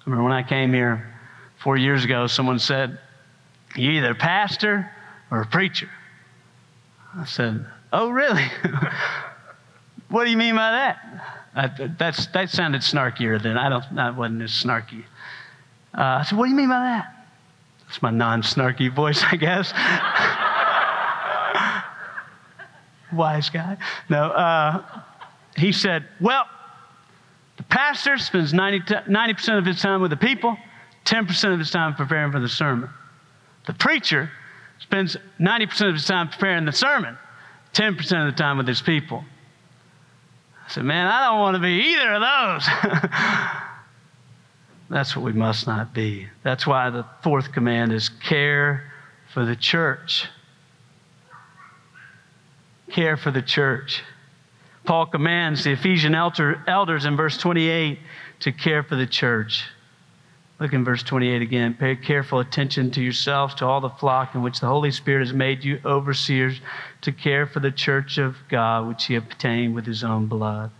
I 0.00 0.02
remember 0.06 0.24
when 0.24 0.32
I 0.32 0.42
came 0.42 0.72
here 0.72 1.14
four 1.58 1.76
years 1.76 2.04
ago, 2.04 2.26
someone 2.26 2.58
said, 2.58 2.98
You 3.76 3.90
either 3.92 4.14
pastor 4.14 4.90
or 5.30 5.42
a 5.42 5.46
preacher. 5.46 5.88
I 7.16 7.24
said, 7.24 7.64
Oh, 7.92 8.10
really? 8.10 8.44
what 10.08 10.24
do 10.24 10.30
you 10.30 10.36
mean 10.36 10.56
by 10.56 10.70
that? 10.70 10.98
I, 11.54 11.88
that's, 11.98 12.26
that 12.28 12.50
sounded 12.50 12.80
snarkier 12.80 13.40
than 13.40 13.56
I 13.56 13.68
don't, 13.68 13.84
that 13.94 14.16
wasn't 14.16 14.42
as 14.42 14.50
snarky. 14.50 15.04
Uh, 15.96 16.02
I 16.02 16.22
said, 16.24 16.36
What 16.36 16.46
do 16.46 16.50
you 16.50 16.56
mean 16.56 16.68
by 16.68 16.80
that? 16.80 17.26
That's 17.86 18.02
my 18.02 18.10
non 18.10 18.42
snarky 18.42 18.92
voice, 18.92 19.22
I 19.22 19.36
guess. 19.36 19.72
Wise 23.12 23.50
guy. 23.50 23.76
No, 24.08 24.30
uh, 24.30 24.84
he 25.56 25.70
said, 25.70 26.08
Well, 26.20 26.46
the 27.56 27.62
pastor 27.64 28.18
spends 28.18 28.52
90, 28.52 28.80
90% 28.80 29.58
of 29.58 29.64
his 29.64 29.80
time 29.80 30.00
with 30.00 30.10
the 30.10 30.16
people, 30.16 30.56
10% 31.04 31.52
of 31.52 31.58
his 31.58 31.70
time 31.70 31.94
preparing 31.94 32.32
for 32.32 32.40
the 32.40 32.48
sermon. 32.48 32.90
The 33.66 33.74
preacher 33.74 34.30
spends 34.78 35.16
90% 35.40 35.88
of 35.88 35.94
his 35.94 36.06
time 36.06 36.28
preparing 36.28 36.64
the 36.64 36.72
sermon, 36.72 37.16
10% 37.72 37.98
of 38.28 38.34
the 38.34 38.38
time 38.38 38.58
with 38.58 38.68
his 38.68 38.82
people. 38.82 39.24
I 40.64 40.70
said, 40.70 40.84
Man, 40.84 41.06
I 41.06 41.26
don't 41.26 41.40
want 41.40 41.56
to 41.56 41.60
be 41.60 41.92
either 41.92 42.14
of 42.14 42.20
those. 42.22 42.68
That's 44.90 45.16
what 45.16 45.24
we 45.24 45.32
must 45.32 45.66
not 45.66 45.92
be. 45.94 46.28
That's 46.42 46.66
why 46.66 46.90
the 46.90 47.04
fourth 47.22 47.52
command 47.52 47.92
is 47.92 48.08
care 48.08 48.92
for 49.32 49.44
the 49.44 49.56
church. 49.56 50.28
Care 52.90 53.16
for 53.16 53.30
the 53.30 53.42
church. 53.42 54.02
Paul 54.84 55.06
commands 55.06 55.64
the 55.64 55.72
Ephesian 55.72 56.14
elders 56.14 57.04
in 57.04 57.16
verse 57.16 57.38
28 57.38 57.98
to 58.40 58.52
care 58.52 58.82
for 58.82 58.96
the 58.96 59.06
church. 59.06 59.64
Look 60.60 60.72
in 60.72 60.84
verse 60.84 61.02
28 61.02 61.42
again. 61.42 61.74
Pay 61.74 61.96
careful 61.96 62.38
attention 62.38 62.90
to 62.92 63.02
yourselves, 63.02 63.54
to 63.56 63.66
all 63.66 63.80
the 63.80 63.90
flock 63.90 64.34
in 64.34 64.42
which 64.42 64.60
the 64.60 64.66
Holy 64.66 64.92
Spirit 64.92 65.26
has 65.26 65.34
made 65.34 65.64
you 65.64 65.80
overseers 65.84 66.60
to 67.02 67.12
care 67.12 67.46
for 67.46 67.60
the 67.60 67.72
church 67.72 68.18
of 68.18 68.36
God, 68.48 68.86
which 68.86 69.06
he 69.06 69.16
obtained 69.16 69.74
with 69.74 69.84
his 69.84 70.04
own 70.04 70.26
blood. 70.26 70.70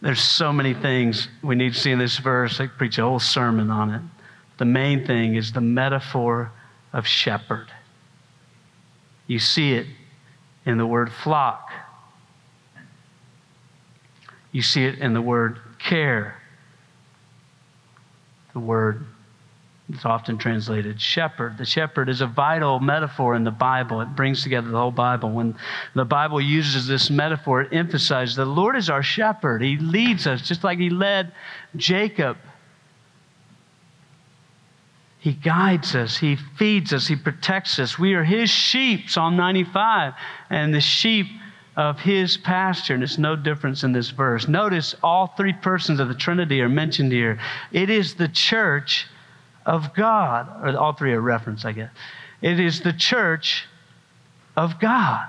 There's 0.00 0.22
so 0.22 0.52
many 0.52 0.72
things 0.72 1.28
we 1.42 1.54
need 1.54 1.74
to 1.74 1.78
see 1.78 1.90
in 1.90 1.98
this 1.98 2.16
verse. 2.16 2.58
I 2.58 2.66
preach 2.66 2.96
a 2.96 3.02
whole 3.02 3.18
sermon 3.18 3.70
on 3.70 3.90
it. 3.90 4.00
The 4.56 4.64
main 4.64 5.06
thing 5.06 5.34
is 5.36 5.52
the 5.52 5.60
metaphor 5.60 6.52
of 6.94 7.06
shepherd. 7.06 7.70
You 9.26 9.38
see 9.38 9.74
it 9.74 9.86
in 10.64 10.78
the 10.78 10.86
word 10.86 11.12
flock. 11.12 11.70
You 14.50 14.62
see 14.62 14.84
it 14.84 14.98
in 14.98 15.12
the 15.12 15.22
word 15.22 15.58
care 15.78 16.39
the 18.52 18.60
word 18.60 19.04
is 19.92 20.04
often 20.04 20.38
translated 20.38 21.00
shepherd. 21.00 21.58
The 21.58 21.64
shepherd 21.64 22.08
is 22.08 22.20
a 22.20 22.26
vital 22.26 22.80
metaphor 22.80 23.34
in 23.34 23.44
the 23.44 23.50
Bible. 23.50 24.00
It 24.00 24.14
brings 24.16 24.42
together 24.42 24.68
the 24.68 24.78
whole 24.78 24.90
Bible. 24.90 25.30
When 25.30 25.56
the 25.94 26.04
Bible 26.04 26.40
uses 26.40 26.86
this 26.86 27.10
metaphor, 27.10 27.62
it 27.62 27.72
emphasizes 27.72 28.36
the 28.36 28.44
Lord 28.44 28.76
is 28.76 28.88
our 28.88 29.02
shepherd. 29.02 29.62
He 29.62 29.76
leads 29.78 30.26
us 30.26 30.42
just 30.42 30.64
like 30.64 30.78
he 30.78 30.90
led 30.90 31.32
Jacob. 31.76 32.36
He 35.20 35.34
guides 35.34 35.94
us, 35.94 36.16
He 36.16 36.36
feeds 36.36 36.94
us, 36.94 37.06
He 37.06 37.16
protects 37.16 37.78
us. 37.78 37.98
We 37.98 38.14
are 38.14 38.24
His 38.24 38.48
sheep, 38.48 39.10
Psalm 39.10 39.36
95. 39.36 40.14
And 40.48 40.72
the 40.72 40.80
sheep 40.80 41.26
of 41.80 41.98
his 41.98 42.36
pasture. 42.36 42.92
And 42.92 43.02
it's 43.02 43.16
no 43.16 43.34
difference 43.34 43.84
in 43.84 43.92
this 43.92 44.10
verse. 44.10 44.46
Notice 44.46 44.94
all 45.02 45.28
three 45.28 45.54
persons 45.54 45.98
of 45.98 46.08
the 46.08 46.14
Trinity 46.14 46.60
are 46.60 46.68
mentioned 46.68 47.10
here. 47.10 47.40
It 47.72 47.88
is 47.88 48.14
the 48.14 48.28
church 48.28 49.06
of 49.64 49.94
God, 49.94 50.46
or 50.62 50.76
all 50.76 50.92
three 50.92 51.14
are 51.14 51.20
referenced, 51.22 51.64
I 51.64 51.72
guess. 51.72 51.90
It 52.42 52.60
is 52.60 52.82
the 52.82 52.92
church 52.92 53.64
of 54.58 54.78
God. 54.78 55.26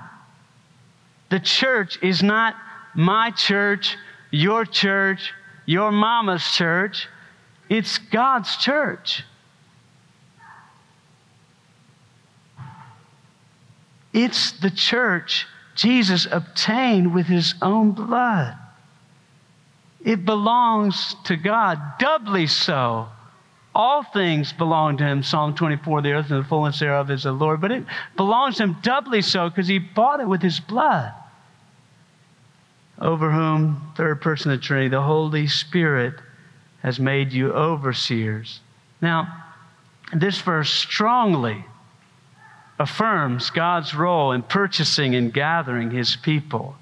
The 1.30 1.40
church 1.40 1.98
is 2.02 2.22
not 2.22 2.54
my 2.94 3.30
church, 3.30 3.96
your 4.30 4.66
church, 4.66 5.32
your 5.64 5.90
mama's 5.90 6.44
church. 6.44 7.08
It's 7.70 7.96
God's 7.96 8.58
church. 8.58 9.24
It's 14.12 14.52
the 14.52 14.70
church 14.70 15.46
Jesus 15.74 16.26
obtained 16.30 17.14
with 17.14 17.26
his 17.26 17.54
own 17.62 17.92
blood. 17.92 18.56
It 20.04 20.24
belongs 20.24 21.16
to 21.24 21.36
God, 21.36 21.80
doubly 21.98 22.46
so. 22.46 23.08
All 23.74 24.02
things 24.02 24.52
belong 24.52 24.98
to 24.98 25.04
him, 25.04 25.22
Psalm 25.22 25.54
24, 25.54 26.02
the 26.02 26.12
earth 26.12 26.30
and 26.30 26.44
the 26.44 26.48
fullness 26.48 26.80
thereof 26.80 27.10
is 27.10 27.22
the 27.22 27.32
Lord. 27.32 27.60
But 27.60 27.70
it 27.70 27.84
belongs 28.16 28.56
to 28.56 28.64
him 28.64 28.76
doubly 28.82 29.22
so 29.22 29.48
because 29.48 29.68
he 29.68 29.78
bought 29.78 30.20
it 30.20 30.28
with 30.28 30.42
his 30.42 30.60
blood. 30.60 31.12
Over 33.00 33.30
whom, 33.30 33.92
third 33.96 34.20
person 34.20 34.50
of 34.50 34.60
the 34.60 34.64
Trinity, 34.64 34.88
the 34.88 35.02
Holy 35.02 35.46
Spirit 35.46 36.14
has 36.82 37.00
made 37.00 37.32
you 37.32 37.52
overseers. 37.52 38.60
Now, 39.00 39.44
this 40.12 40.40
verse 40.40 40.70
strongly 40.70 41.64
affirms 42.78 43.50
God's 43.50 43.94
role 43.94 44.32
in 44.32 44.42
purchasing 44.42 45.14
and 45.14 45.32
gathering 45.32 45.90
his 45.90 46.16
people, 46.16 46.76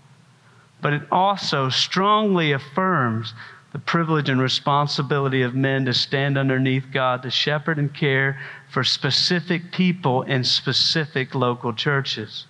but 0.80 0.92
it 0.92 1.02
also 1.10 1.68
strongly 1.68 2.52
affirms 2.52 3.34
the 3.72 3.78
privilege 3.78 4.28
and 4.28 4.40
responsibility 4.40 5.42
of 5.42 5.54
men 5.54 5.84
to 5.84 5.94
stand 5.94 6.36
underneath 6.36 6.86
God 6.92 7.22
to 7.22 7.30
shepherd 7.30 7.78
and 7.78 7.94
care 7.94 8.40
for 8.70 8.82
specific 8.82 9.70
people 9.72 10.22
in 10.22 10.42
specific 10.42 11.34
local 11.34 11.72
churches. 11.72 12.46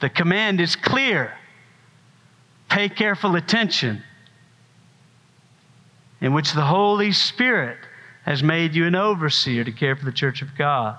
The 0.00 0.08
command 0.08 0.60
is 0.60 0.76
clear 0.76 1.34
pay 2.70 2.88
careful 2.88 3.36
attention, 3.36 4.02
in 6.20 6.32
which 6.32 6.52
the 6.52 6.64
Holy 6.64 7.12
Spirit 7.12 7.78
has 8.24 8.42
made 8.42 8.74
you 8.74 8.86
an 8.86 8.96
overseer 8.96 9.62
to 9.62 9.70
care 9.70 9.94
for 9.94 10.04
the 10.04 10.12
church 10.12 10.42
of 10.42 10.56
God. 10.56 10.98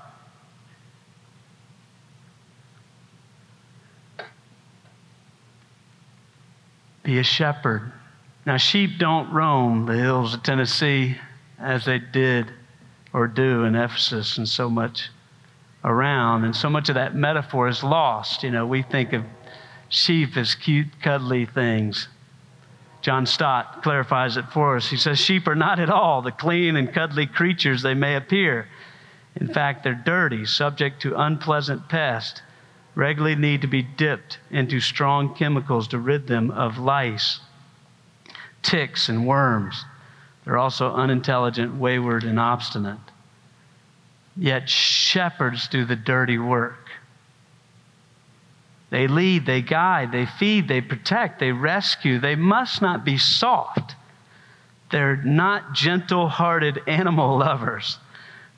Be 7.06 7.20
a 7.20 7.24
shepherd. 7.24 7.94
Now, 8.48 8.58
sheep 8.58 8.98
don't 8.98 9.32
roam 9.32 9.86
the 9.86 9.96
hills 9.96 10.34
of 10.34 10.42
Tennessee 10.42 11.16
as 11.60 11.86
they 11.86 12.00
did 12.00 12.52
or 13.14 13.28
do 13.28 13.64
in 13.64 13.76
Ephesus 13.76 14.40
and 14.40 14.50
so 14.50 14.70
much 14.70 15.10
around. 15.84 16.46
And 16.46 16.56
so 16.56 16.68
much 16.68 16.90
of 16.90 16.96
that 16.96 17.16
metaphor 17.16 17.68
is 17.68 17.84
lost. 17.84 18.42
You 18.42 18.50
know, 18.50 18.66
we 18.66 18.82
think 18.82 19.14
of 19.14 19.24
sheep 19.88 20.36
as 20.36 20.56
cute, 20.56 20.88
cuddly 21.02 21.46
things. 21.46 22.08
John 23.02 23.28
Stott 23.28 23.84
clarifies 23.84 24.36
it 24.36 24.46
for 24.52 24.76
us. 24.76 24.90
He 24.90 24.98
says, 24.98 25.20
Sheep 25.20 25.48
are 25.48 25.56
not 25.56 25.80
at 25.80 25.92
all 25.92 26.24
the 26.24 26.32
clean 26.32 26.76
and 26.76 26.92
cuddly 26.92 27.28
creatures 27.28 27.84
they 27.84 27.94
may 27.94 28.16
appear. 28.16 28.68
In 29.36 29.48
fact, 29.48 29.84
they're 29.84 29.94
dirty, 29.94 30.44
subject 30.46 31.04
to 31.04 31.16
unpleasant 31.16 31.88
pests 31.88 32.42
regularly 32.96 33.36
need 33.36 33.62
to 33.62 33.68
be 33.68 33.82
dipped 33.82 34.40
into 34.50 34.80
strong 34.80 35.36
chemicals 35.36 35.90
to 35.90 36.00
rid 36.00 36.28
them 36.28 36.50
of 36.52 36.78
lice, 36.78 37.42
ticks, 38.64 39.10
and 39.10 39.28
worms. 39.28 39.84
They're 40.44 40.58
also 40.58 40.94
unintelligent, 40.94 41.76
wayward, 41.76 42.24
and 42.24 42.40
obstinate. 42.40 43.00
Yet 44.38 44.70
shepherds 44.70 45.68
do 45.68 45.86
the 45.86 45.96
dirty 45.96 46.38
work. 46.38 46.90
They 48.90 49.08
lead, 49.08 49.46
they 49.46 49.62
guide, 49.62 50.12
they 50.12 50.26
feed, 50.26 50.68
they 50.68 50.82
protect, 50.82 51.40
they 51.40 51.52
rescue. 51.52 52.20
They 52.20 52.36
must 52.36 52.82
not 52.82 53.04
be 53.04 53.18
soft. 53.18 53.96
They're 54.92 55.18
not 55.18 55.74
gentle 55.74 56.30
hearted 56.30 56.80
animal 56.88 57.38
lovers. 57.40 57.98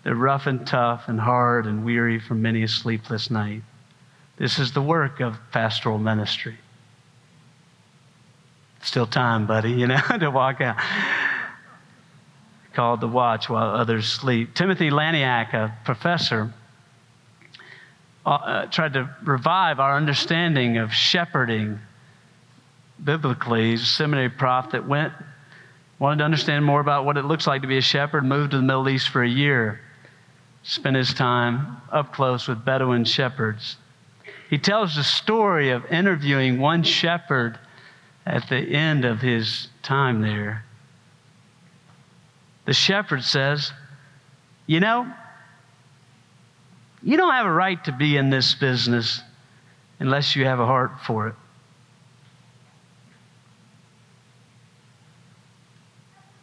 They're 0.04 0.16
rough 0.16 0.46
and 0.46 0.66
tough 0.68 1.08
and 1.08 1.20
hard 1.20 1.66
and 1.66 1.84
weary 1.84 2.20
from 2.20 2.42
many 2.42 2.64
a 2.64 2.68
sleepless 2.68 3.32
night. 3.32 3.64
This 4.38 4.60
is 4.60 4.72
the 4.72 4.82
work 4.82 5.20
of 5.20 5.38
pastoral 5.52 5.98
ministry. 5.98 6.58
Still 8.82 9.08
time, 9.08 9.48
buddy, 9.48 9.72
you 9.72 9.88
know, 9.88 10.00
to 10.20 10.30
walk 10.30 10.62
out. 10.62 10.78
Called 12.74 13.02
to 13.02 13.08
watch 13.08 13.50
while 13.50 13.76
others 13.76 14.08
sleep. 14.08 14.54
Timothy 14.54 14.92
Laniak, 14.92 15.54
a 15.54 15.76
professor, 15.84 16.54
uh, 18.24 18.30
uh, 18.30 18.66
tried 18.68 18.94
to 18.94 19.10
revive 19.24 19.80
our 19.80 19.96
understanding 19.96 20.78
of 20.78 20.94
shepherding 20.94 21.80
biblically. 23.04 23.72
He's 23.72 23.82
a 23.82 23.86
seminary 23.86 24.30
prof 24.30 24.72
that 24.72 24.88
went, 24.88 25.14
wanted 25.98 26.20
to 26.20 26.26
understand 26.26 26.64
more 26.64 26.80
about 26.80 27.06
what 27.06 27.18
it 27.18 27.26
looks 27.26 27.48
like 27.48 27.64
to 27.64 27.68
be 27.68 27.78
a 27.78 27.82
shepherd, 27.82 28.24
moved 28.24 28.52
to 28.52 28.58
the 28.58 28.64
Middle 28.64 28.88
East 28.90 29.10
for 29.10 29.24
a 29.24 29.30
year, 29.30 29.80
spent 30.62 30.96
his 30.96 31.14
time 31.16 31.78
up 31.92 32.14
close 32.14 32.48
with 32.48 32.64
Bedouin 32.64 33.06
shepherds. 33.06 33.78
He 34.50 34.58
tells 34.58 34.96
the 34.96 35.04
story 35.04 35.72
of 35.72 35.86
interviewing 35.92 36.60
one 36.60 36.84
shepherd 36.84 37.60
at 38.26 38.48
the 38.48 38.58
end 38.58 39.04
of 39.04 39.20
his 39.20 39.68
time 39.84 40.22
there. 40.22 40.64
The 42.66 42.74
shepherd 42.74 43.24
says, 43.24 43.72
You 44.66 44.80
know, 44.80 45.12
you 47.04 47.18
don't 47.18 47.34
have 47.34 47.46
a 47.46 47.52
right 47.52 47.84
to 47.86 47.92
be 47.92 48.16
in 48.16 48.30
this 48.30 48.56
business 48.56 49.22
unless 50.00 50.36
you 50.36 50.46
have 50.46 50.60
a 50.60 50.66
heart 50.66 50.92
for 51.06 51.28
it. 51.28 51.36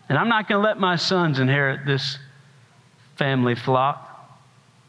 And 0.09 0.19
I'm 0.19 0.29
not 0.29 0.49
going 0.49 0.63
to 0.63 0.67
let 0.67 0.79
my 0.79 0.97
sons 0.97 1.39
inherit 1.39 1.87
this 1.87 2.19
family 3.17 3.55
flock, 3.55 4.29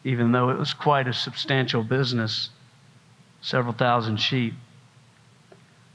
even 0.03 0.33
though 0.33 0.49
it 0.49 0.57
was 0.57 0.73
quite 0.73 1.07
a 1.07 1.13
substantial 1.13 1.83
business 1.83 2.49
several 3.45 3.73
thousand 3.73 4.17
sheep. 4.17 4.55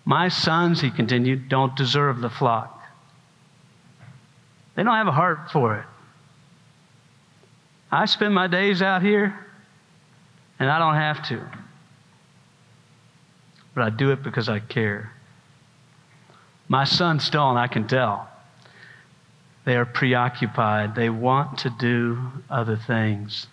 My 0.04 0.28
sons, 0.28 0.80
he 0.80 0.90
continued, 0.90 1.48
don't 1.48 1.74
deserve 1.74 2.20
the 2.20 2.30
flock. 2.30 2.80
They 4.76 4.84
don't 4.84 4.94
have 4.94 5.08
a 5.08 5.12
heart 5.12 5.50
for 5.50 5.76
it. 5.76 5.84
I 7.90 8.06
spend 8.06 8.34
my 8.34 8.46
days 8.46 8.82
out 8.82 9.02
here, 9.02 9.34
and 10.60 10.70
I 10.70 10.78
don't 10.78 10.94
have 10.94 11.26
to. 11.28 11.44
But 13.74 13.82
I 13.82 13.90
do 13.90 14.12
it 14.12 14.22
because 14.22 14.48
I 14.48 14.60
care. 14.60 15.10
My 16.68 16.84
sons 16.84 17.28
don't, 17.30 17.56
I 17.56 17.66
can 17.66 17.88
tell. 17.88 18.28
They 19.64 19.76
are 19.76 19.84
preoccupied. 19.84 20.94
They 20.94 21.10
want 21.10 21.58
to 21.58 21.70
do 21.70 22.30
other 22.48 22.76
things. 22.76 23.48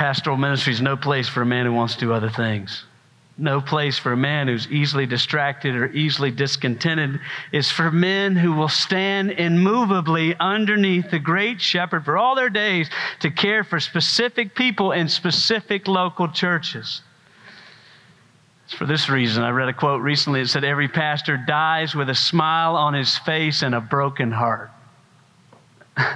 Pastoral 0.00 0.38
ministry 0.38 0.72
is 0.72 0.80
no 0.80 0.96
place 0.96 1.28
for 1.28 1.42
a 1.42 1.46
man 1.46 1.66
who 1.66 1.74
wants 1.74 1.92
to 1.92 2.00
do 2.00 2.14
other 2.14 2.30
things. 2.30 2.84
No 3.36 3.60
place 3.60 3.98
for 3.98 4.12
a 4.12 4.16
man 4.16 4.48
who's 4.48 4.66
easily 4.68 5.04
distracted 5.04 5.76
or 5.76 5.92
easily 5.92 6.30
discontented 6.30 7.20
is 7.52 7.70
for 7.70 7.90
men 7.90 8.34
who 8.34 8.54
will 8.54 8.70
stand 8.70 9.32
immovably 9.32 10.34
underneath 10.40 11.10
the 11.10 11.18
great 11.18 11.60
shepherd 11.60 12.06
for 12.06 12.16
all 12.16 12.34
their 12.34 12.48
days 12.48 12.88
to 13.18 13.30
care 13.30 13.62
for 13.62 13.78
specific 13.78 14.54
people 14.54 14.92
in 14.92 15.06
specific 15.06 15.86
local 15.86 16.28
churches. 16.28 17.02
It's 18.64 18.72
for 18.72 18.86
this 18.86 19.10
reason. 19.10 19.42
I 19.42 19.50
read 19.50 19.68
a 19.68 19.74
quote 19.74 20.00
recently 20.00 20.40
that 20.40 20.48
said, 20.48 20.64
Every 20.64 20.88
pastor 20.88 21.36
dies 21.36 21.94
with 21.94 22.08
a 22.08 22.14
smile 22.14 22.74
on 22.74 22.94
his 22.94 23.18
face 23.18 23.60
and 23.60 23.74
a 23.74 23.82
broken 23.82 24.32
heart. 24.32 24.70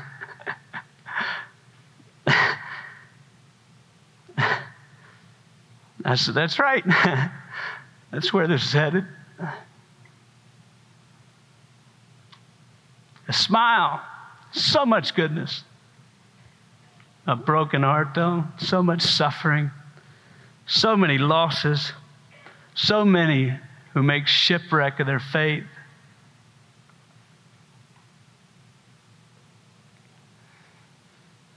I 6.04 6.16
said, 6.16 6.34
That's 6.34 6.58
right. 6.58 6.84
That's 8.10 8.32
where 8.32 8.46
this 8.46 8.64
is 8.64 8.72
headed. 8.72 9.06
A 13.26 13.32
smile, 13.32 14.02
so 14.52 14.84
much 14.84 15.14
goodness. 15.14 15.64
A 17.26 17.34
broken 17.34 17.82
heart, 17.82 18.08
though, 18.14 18.44
so 18.58 18.82
much 18.82 19.00
suffering, 19.00 19.70
so 20.66 20.94
many 20.94 21.16
losses, 21.16 21.92
so 22.74 23.04
many 23.04 23.58
who 23.94 24.02
make 24.02 24.26
shipwreck 24.26 25.00
of 25.00 25.06
their 25.06 25.20
faith. 25.20 25.64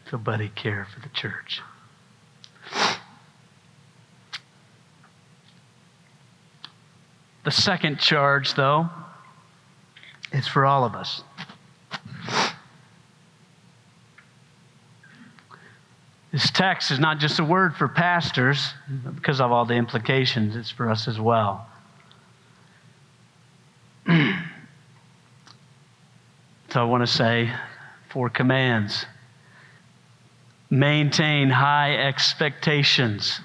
So, 0.09 0.17
buddy, 0.17 0.47
care 0.47 0.87
for 0.93 1.01
the 1.01 1.09
church. 1.09 1.61
The 7.47 7.51
second 7.51 7.97
charge, 7.97 8.55
though, 8.55 8.89
is 10.33 10.45
for 10.49 10.65
all 10.65 10.83
of 10.83 10.95
us. 10.95 11.23
This 16.33 16.51
text 16.51 16.91
is 16.91 16.99
not 16.99 17.19
just 17.19 17.39
a 17.39 17.45
word 17.45 17.73
for 17.77 17.87
pastors 17.87 18.73
because 19.15 19.39
of 19.39 19.53
all 19.53 19.63
the 19.63 19.75
implications, 19.75 20.57
it's 20.57 20.69
for 20.69 20.89
us 20.89 21.07
as 21.07 21.21
well. 21.21 21.65
so 24.07 24.17
I 26.75 26.83
want 26.83 27.07
to 27.07 27.13
say 27.13 27.53
four 28.09 28.29
commands 28.29 29.05
maintain 30.69 31.49
high 31.49 31.95
expectations. 31.95 33.39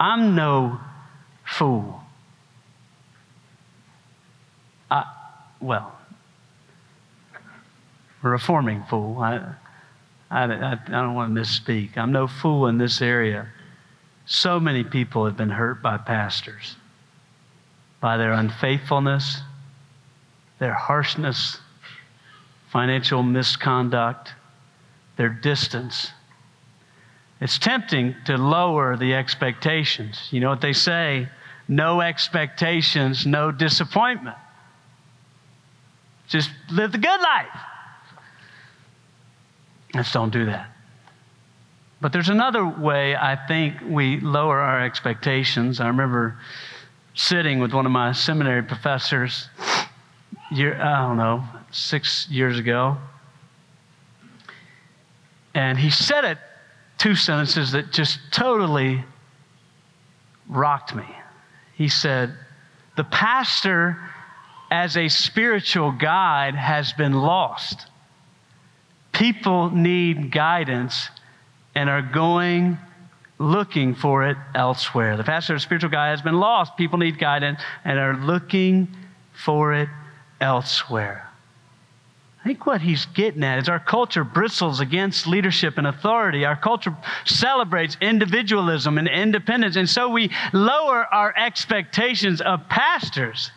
I'm 0.00 0.34
no 0.34 0.80
fool. 1.46 2.00
I, 4.90 5.04
well, 5.60 5.96
a 8.22 8.28
reforming 8.28 8.84
fool. 8.88 9.18
I, 9.18 9.54
I, 10.30 10.44
I, 10.44 10.72
I 10.72 10.90
don't 10.90 11.14
want 11.14 11.34
to 11.34 11.40
misspeak. 11.40 11.96
I'm 11.96 12.12
no 12.12 12.26
fool 12.26 12.66
in 12.66 12.78
this 12.78 13.00
area. 13.00 13.48
So 14.26 14.58
many 14.58 14.82
people 14.82 15.24
have 15.24 15.36
been 15.36 15.50
hurt 15.50 15.82
by 15.82 15.98
pastors, 15.98 16.76
by 18.00 18.16
their 18.16 18.32
unfaithfulness, 18.32 19.40
their 20.58 20.74
harshness, 20.74 21.60
financial 22.70 23.22
misconduct, 23.22 24.32
their 25.16 25.28
distance 25.28 26.10
it's 27.40 27.58
tempting 27.58 28.14
to 28.24 28.36
lower 28.36 28.96
the 28.96 29.14
expectations. 29.14 30.28
You 30.30 30.40
know 30.40 30.48
what 30.48 30.60
they 30.60 30.72
say? 30.72 31.28
No 31.68 32.00
expectations, 32.00 33.26
no 33.26 33.50
disappointment. 33.50 34.36
Just 36.28 36.50
live 36.70 36.92
the 36.92 36.98
good 36.98 37.20
life. 37.20 37.60
Let's 39.94 40.12
don't 40.12 40.32
do 40.32 40.46
that. 40.46 40.70
But 42.00 42.12
there's 42.12 42.28
another 42.28 42.66
way 42.66 43.16
I 43.16 43.36
think 43.48 43.76
we 43.86 44.20
lower 44.20 44.60
our 44.60 44.84
expectations. 44.84 45.80
I 45.80 45.88
remember 45.88 46.38
sitting 47.14 47.60
with 47.60 47.72
one 47.72 47.86
of 47.86 47.92
my 47.92 48.12
seminary 48.12 48.62
professors, 48.62 49.48
year, 50.50 50.80
I 50.80 51.00
don't 51.06 51.16
know, 51.16 51.44
six 51.70 52.28
years 52.28 52.58
ago. 52.58 52.98
And 55.54 55.78
he 55.78 55.90
said 55.90 56.24
it 56.24 56.38
two 56.98 57.14
sentences 57.14 57.72
that 57.72 57.92
just 57.92 58.18
totally 58.30 59.04
rocked 60.48 60.94
me. 60.94 61.06
He 61.74 61.88
said, 61.88 62.34
The 62.96 63.04
pastor, 63.04 63.98
as 64.70 64.96
a 64.96 65.08
spiritual 65.08 65.92
guide, 65.92 66.54
has 66.54 66.92
been 66.92 67.12
lost. 67.12 67.86
People 69.12 69.70
need 69.70 70.30
guidance 70.30 71.08
and 71.74 71.88
are 71.88 72.02
going 72.02 72.78
looking 73.38 73.94
for 73.94 74.26
it 74.26 74.36
elsewhere. 74.54 75.16
The 75.16 75.24
pastor, 75.24 75.54
as 75.54 75.62
a 75.62 75.64
spiritual 75.64 75.90
guide, 75.90 76.10
has 76.10 76.22
been 76.22 76.40
lost. 76.40 76.76
People 76.76 76.98
need 76.98 77.18
guidance 77.18 77.60
and 77.84 77.98
are 77.98 78.16
looking 78.16 78.88
for 79.44 79.74
it 79.74 79.88
elsewhere. 80.40 81.28
I 82.46 82.48
think 82.48 82.64
what 82.64 82.80
he's 82.80 83.06
getting 83.06 83.42
at 83.42 83.58
is 83.58 83.68
our 83.68 83.80
culture 83.80 84.22
bristles 84.22 84.78
against 84.78 85.26
leadership 85.26 85.78
and 85.78 85.86
authority. 85.88 86.44
Our 86.44 86.54
culture 86.54 86.96
celebrates 87.24 87.96
individualism 88.00 88.98
and 88.98 89.08
independence. 89.08 89.74
And 89.74 89.90
so 89.90 90.10
we 90.10 90.30
lower 90.52 91.12
our 91.12 91.34
expectations 91.36 92.40
of 92.40 92.68
pastors 92.68 93.50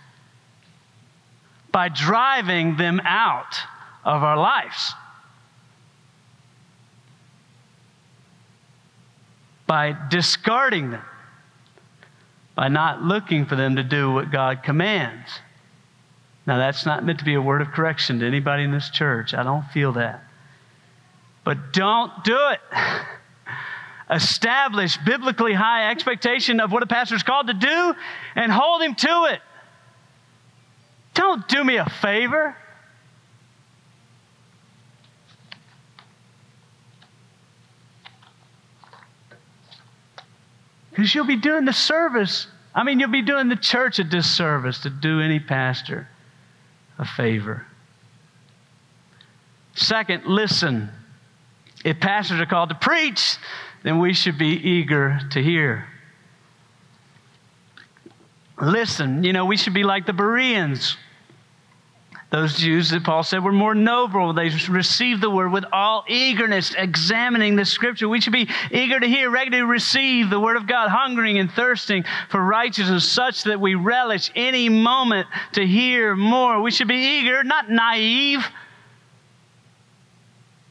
by 1.71 1.89
driving 1.89 2.77
them 2.77 2.99
out 3.03 3.57
of 4.03 4.23
our 4.23 4.37
lives. 4.37 4.91
By 9.67 9.95
discarding 10.09 10.89
them, 10.89 11.05
by 12.55 12.69
not 12.69 13.03
looking 13.03 13.45
for 13.45 13.55
them 13.55 13.75
to 13.75 13.83
do 13.83 14.11
what 14.11 14.31
God 14.31 14.63
commands. 14.63 15.29
Now, 16.49 16.57
that's 16.57 16.83
not 16.83 17.05
meant 17.05 17.19
to 17.19 17.25
be 17.25 17.35
a 17.35 17.41
word 17.41 17.61
of 17.61 17.67
correction 17.67 18.21
to 18.21 18.25
anybody 18.25 18.63
in 18.63 18.71
this 18.71 18.89
church. 18.89 19.35
I 19.35 19.43
don't 19.43 19.65
feel 19.67 19.91
that. 19.91 20.23
But 21.43 21.73
don't 21.73 22.23
do 22.23 22.39
it. 22.49 22.59
Establish 24.09 24.97
biblically 24.97 25.53
high 25.53 25.91
expectation 25.91 26.59
of 26.59 26.71
what 26.71 26.81
a 26.81 26.87
pastor 26.87 27.13
is 27.13 27.21
called 27.21 27.45
to 27.45 27.53
do 27.53 27.93
and 28.33 28.51
hold 28.51 28.81
him 28.81 28.95
to 28.95 29.25
it. 29.25 29.41
Don't 31.13 31.47
do 31.47 31.63
me 31.63 31.75
a 31.75 31.87
favor. 31.87 32.57
Because 40.89 41.13
you'll 41.13 41.25
be 41.25 41.35
doing 41.35 41.65
the 41.65 41.73
service. 41.73 42.47
I 42.73 42.83
mean, 42.83 42.99
you'll 42.99 43.11
be 43.11 43.21
doing 43.21 43.49
the 43.49 43.55
church 43.55 43.99
a 43.99 44.03
disservice 44.03 44.79
to 44.79 44.89
do 44.89 45.21
any 45.21 45.39
pastor 45.39 46.07
a 46.99 47.05
favor. 47.05 47.65
Second, 49.73 50.25
listen. 50.25 50.89
If 51.83 51.99
pastors 51.99 52.41
are 52.41 52.45
called 52.45 52.69
to 52.69 52.75
preach, 52.75 53.37
then 53.83 53.99
we 53.99 54.13
should 54.13 54.37
be 54.37 54.49
eager 54.49 55.19
to 55.31 55.41
hear. 55.41 55.87
Listen, 58.61 59.23
you 59.23 59.31
know, 59.31 59.45
we 59.45 59.55
should 59.55 59.73
be 59.73 59.83
like 59.83 60.05
the 60.05 60.13
Bereans. 60.13 60.97
Those 62.31 62.57
Jews 62.57 62.91
that 62.91 63.03
Paul 63.03 63.23
said 63.23 63.43
were 63.43 63.51
more 63.51 63.73
noble. 63.73 64.33
They 64.33 64.49
received 64.69 65.19
the 65.19 65.31
word 65.31 65.51
with 65.51 65.65
all 65.73 66.03
eagerness, 66.07 66.75
examining 66.77 67.55
the 67.55 67.65
scripture. 67.65 68.07
We 68.07 68.21
should 68.21 68.33
be 68.33 68.47
eager 68.69 68.99
to 68.99 69.07
hear, 69.07 69.31
ready 69.31 69.49
to 69.51 69.63
receive 69.63 70.29
the 70.29 70.39
word 70.39 70.55
of 70.55 70.67
God, 70.67 70.89
hungering 70.89 71.39
and 71.39 71.51
thirsting 71.51 72.05
for 72.29 72.39
righteousness, 72.39 73.09
such 73.09 73.45
that 73.45 73.59
we 73.59 73.73
relish 73.73 74.29
any 74.35 74.69
moment 74.69 75.27
to 75.53 75.65
hear 75.65 76.15
more. 76.15 76.61
We 76.61 76.69
should 76.69 76.87
be 76.87 77.19
eager, 77.19 77.43
not 77.43 77.71
naive. 77.71 78.45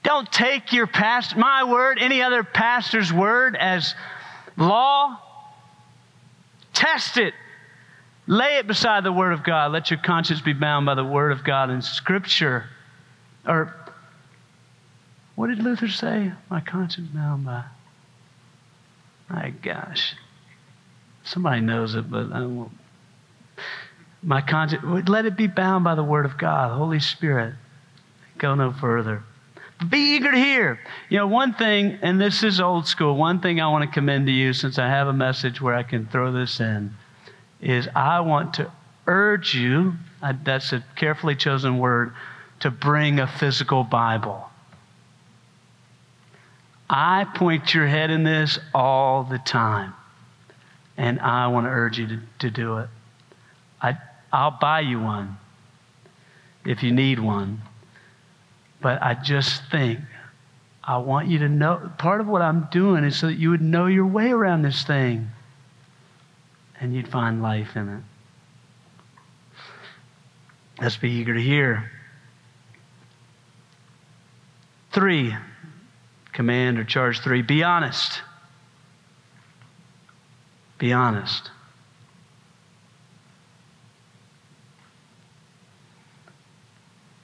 Don't 0.05 0.31
take 0.31 0.73
your 0.73 0.87
past, 0.87 1.37
my 1.37 1.65
word, 1.65 1.99
any 2.01 2.23
other 2.23 2.45
pastor's 2.45 3.13
word 3.13 3.57
as 3.57 3.97
law. 4.57 5.19
Test 6.73 7.17
it 7.19 7.35
Lay 8.29 8.59
it 8.59 8.67
beside 8.67 9.05
the 9.05 9.13
Word 9.13 9.33
of 9.33 9.43
God. 9.43 9.73
Let 9.73 9.91
your 9.91 10.01
conscience 10.01 10.43
be 10.43 10.53
bound 10.53 10.85
by 10.85 10.95
the 10.95 11.05
Word 11.05 11.33
of 11.33 11.43
God 11.43 11.71
and 11.71 11.83
Scripture. 11.83 12.67
Or, 13.47 13.75
what 15.35 15.47
did 15.47 15.61
Luther 15.61 15.89
say? 15.89 16.33
My 16.51 16.61
conscience 16.61 17.09
bound 17.09 17.47
by. 17.47 17.65
My 19.31 19.49
gosh. 19.63 20.15
Somebody 21.25 21.63
knows 21.63 21.95
it, 21.95 22.11
but 22.11 22.31
I 22.31 22.45
won't. 22.45 22.73
My 24.23 24.43
conscience, 24.43 25.09
let 25.09 25.25
it 25.25 25.37
be 25.37 25.47
bound 25.47 25.85
by 25.85 25.95
the 25.95 26.05
Word 26.05 26.27
of 26.27 26.37
God, 26.37 26.77
Holy 26.77 27.01
Spirit. 27.01 27.55
Go 28.37 28.55
no 28.55 28.73
further. 28.73 29.23
Be 29.89 30.17
eager 30.17 30.33
to 30.33 30.37
hear. 30.37 30.81
You 31.09 31.17
know, 31.17 31.27
one 31.29 31.55
thing, 31.55 31.99
and 32.03 32.21
this 32.21 32.43
is 32.43 32.61
old 32.61 32.87
school, 32.87 33.17
one 33.17 33.41
thing 33.41 33.59
I 33.59 33.69
want 33.69 33.85
to 33.85 33.91
commend 33.91 34.27
to 34.27 34.33
you 34.33 34.53
since 34.53 34.79
I 34.79 34.89
have 34.89 35.09
a 35.09 35.15
message 35.15 35.63
where 35.63 35.75
I 35.75 35.83
can 35.83 36.07
throw 36.07 36.31
this 36.31 36.61
in 36.61 36.95
is 37.61 37.89
I 37.95 38.21
want 38.21 38.55
to 38.55 38.71
urge 39.07 39.55
you, 39.55 39.95
that's 40.45 40.73
a 40.73 40.85
carefully 40.97 41.35
chosen 41.35 41.79
word, 41.79 42.13
to 42.61 42.71
bring 42.71 43.21
a 43.21 43.27
physical 43.27 43.85
Bible. 43.85 44.49
I 46.91 47.25
point 47.25 47.75
your 47.75 47.87
head 47.87 48.11
in 48.11 48.25
this 48.25 48.59
all 48.75 49.25
the 49.25 49.39
time, 49.39 49.95
and 50.97 51.21
I 51.21 51.49
want 51.49 51.67
to 51.67 51.71
urge 51.71 51.99
you 51.99 52.07
to, 52.07 52.21
to 52.41 52.51
do 52.51 52.79
it. 52.79 52.89
I, 53.81 53.99
I'll 54.33 54.59
buy 54.59 54.81
you 54.81 55.01
one 55.01 55.37
if 56.65 56.83
you 56.83 56.93
need 56.93 57.19
one. 57.19 57.63
But 58.81 59.03
I 59.03 59.15
just 59.15 59.63
think 59.71 60.01
I 60.85 60.99
want 60.99 61.29
you 61.29 61.39
to 61.41 61.49
know 61.49 61.91
part 61.99 62.21
of 62.21 62.29
what 62.29 62.43
I'm 62.43 62.69
doing 62.71 63.05
is 63.05 63.17
so 63.17 63.27
that 63.27 63.35
you 63.35 63.51
would 63.51 63.61
know 63.61 63.87
your 63.87 64.07
way 64.07 64.31
around 64.31 64.63
this 64.63 64.85
thing 64.85 65.31
and 66.81 66.95
you'd 66.95 67.09
find 67.09 67.43
life 67.43 67.77
in 67.77 67.89
it. 67.89 68.03
Let's 70.81 70.97
be 70.97 71.11
eager 71.11 71.35
to 71.35 71.41
hear. 71.41 71.91
Three, 74.93 75.35
command 76.33 76.79
or 76.79 76.85
charge 76.85 77.21
three, 77.21 77.43
be 77.43 77.63
honest. 77.63 78.23
Be 80.79 80.93
honest. 80.93 81.51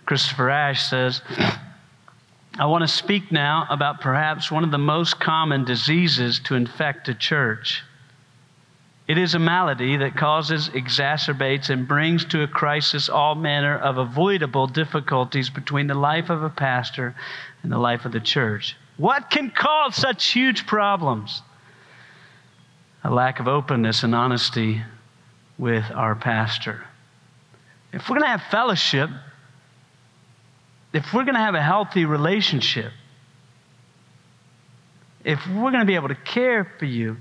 Christopher 0.04 0.50
Ash 0.50 0.82
says, 0.82 1.22
I 2.58 2.66
want 2.66 2.82
to 2.82 2.88
speak 2.88 3.32
now 3.32 3.66
about 3.70 4.00
perhaps 4.00 4.50
one 4.50 4.62
of 4.62 4.70
the 4.70 4.78
most 4.78 5.18
common 5.18 5.64
diseases 5.64 6.38
to 6.40 6.54
infect 6.54 7.08
a 7.08 7.14
church. 7.14 7.82
It 9.06 9.18
is 9.18 9.34
a 9.34 9.38
malady 9.38 9.98
that 9.98 10.16
causes, 10.16 10.70
exacerbates, 10.70 11.68
and 11.68 11.86
brings 11.86 12.24
to 12.26 12.42
a 12.42 12.48
crisis 12.48 13.10
all 13.10 13.34
manner 13.34 13.76
of 13.76 13.98
avoidable 13.98 14.66
difficulties 14.66 15.50
between 15.50 15.88
the 15.88 15.94
life 15.94 16.30
of 16.30 16.42
a 16.42 16.48
pastor 16.48 17.14
and 17.62 17.70
the 17.70 17.78
life 17.78 18.06
of 18.06 18.12
the 18.12 18.20
church. 18.20 18.76
What 18.96 19.28
can 19.30 19.50
cause 19.50 19.94
such 19.94 20.24
huge 20.28 20.66
problems? 20.66 21.42
A 23.02 23.10
lack 23.10 23.40
of 23.40 23.48
openness 23.48 24.02
and 24.02 24.14
honesty 24.14 24.82
with 25.58 25.84
our 25.94 26.14
pastor. 26.14 26.84
If 27.92 28.08
we're 28.08 28.18
going 28.18 28.32
to 28.32 28.38
have 28.38 28.50
fellowship, 28.50 29.10
if 30.94 31.12
we're 31.12 31.24
going 31.24 31.34
to 31.34 31.40
have 31.40 31.54
a 31.54 31.62
healthy 31.62 32.06
relationship, 32.06 32.92
if 35.24 35.46
we're 35.46 35.70
going 35.70 35.80
to 35.80 35.84
be 35.84 35.94
able 35.94 36.08
to 36.08 36.14
care 36.14 36.72
for 36.78 36.86
you, 36.86 37.18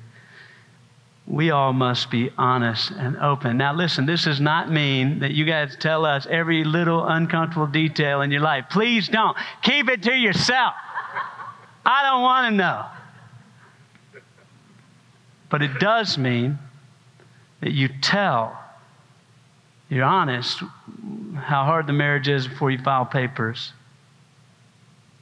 we 1.26 1.52
all 1.52 1.72
must 1.72 2.12
be 2.12 2.30
honest 2.38 2.92
and 2.92 3.18
open. 3.18 3.58
Now, 3.58 3.74
listen, 3.74 4.06
this 4.06 4.26
does 4.26 4.42
not 4.42 4.70
mean 4.70 5.20
that 5.20 5.32
you 5.32 5.46
guys 5.46 5.76
tell 5.80 6.06
us 6.06 6.28
every 6.30 6.64
little 6.64 7.06
uncomfortable 7.08 7.68
detail 7.68 8.22
in 8.22 8.32
your 8.32 8.42
life. 8.42 8.66
Please 8.70 9.08
don't. 9.08 9.36
Keep 9.62 9.90
it 9.90 10.04
to 10.04 10.14
yourself. 10.14 10.74
I 11.86 12.04
don't 12.04 12.22
want 12.22 12.52
to 12.52 12.58
know. 12.58 12.86
But 15.50 15.62
it 15.62 15.80
does 15.80 16.18
mean 16.18 16.58
that 17.62 17.72
you 17.72 17.88
tell, 18.02 18.60
you're 19.88 20.04
honest, 20.04 20.62
how 21.36 21.64
hard 21.64 21.88
the 21.88 21.94
marriage 21.94 22.28
is 22.28 22.48
before 22.48 22.72
you 22.72 22.80
file 22.80 23.06
papers. 23.06 23.72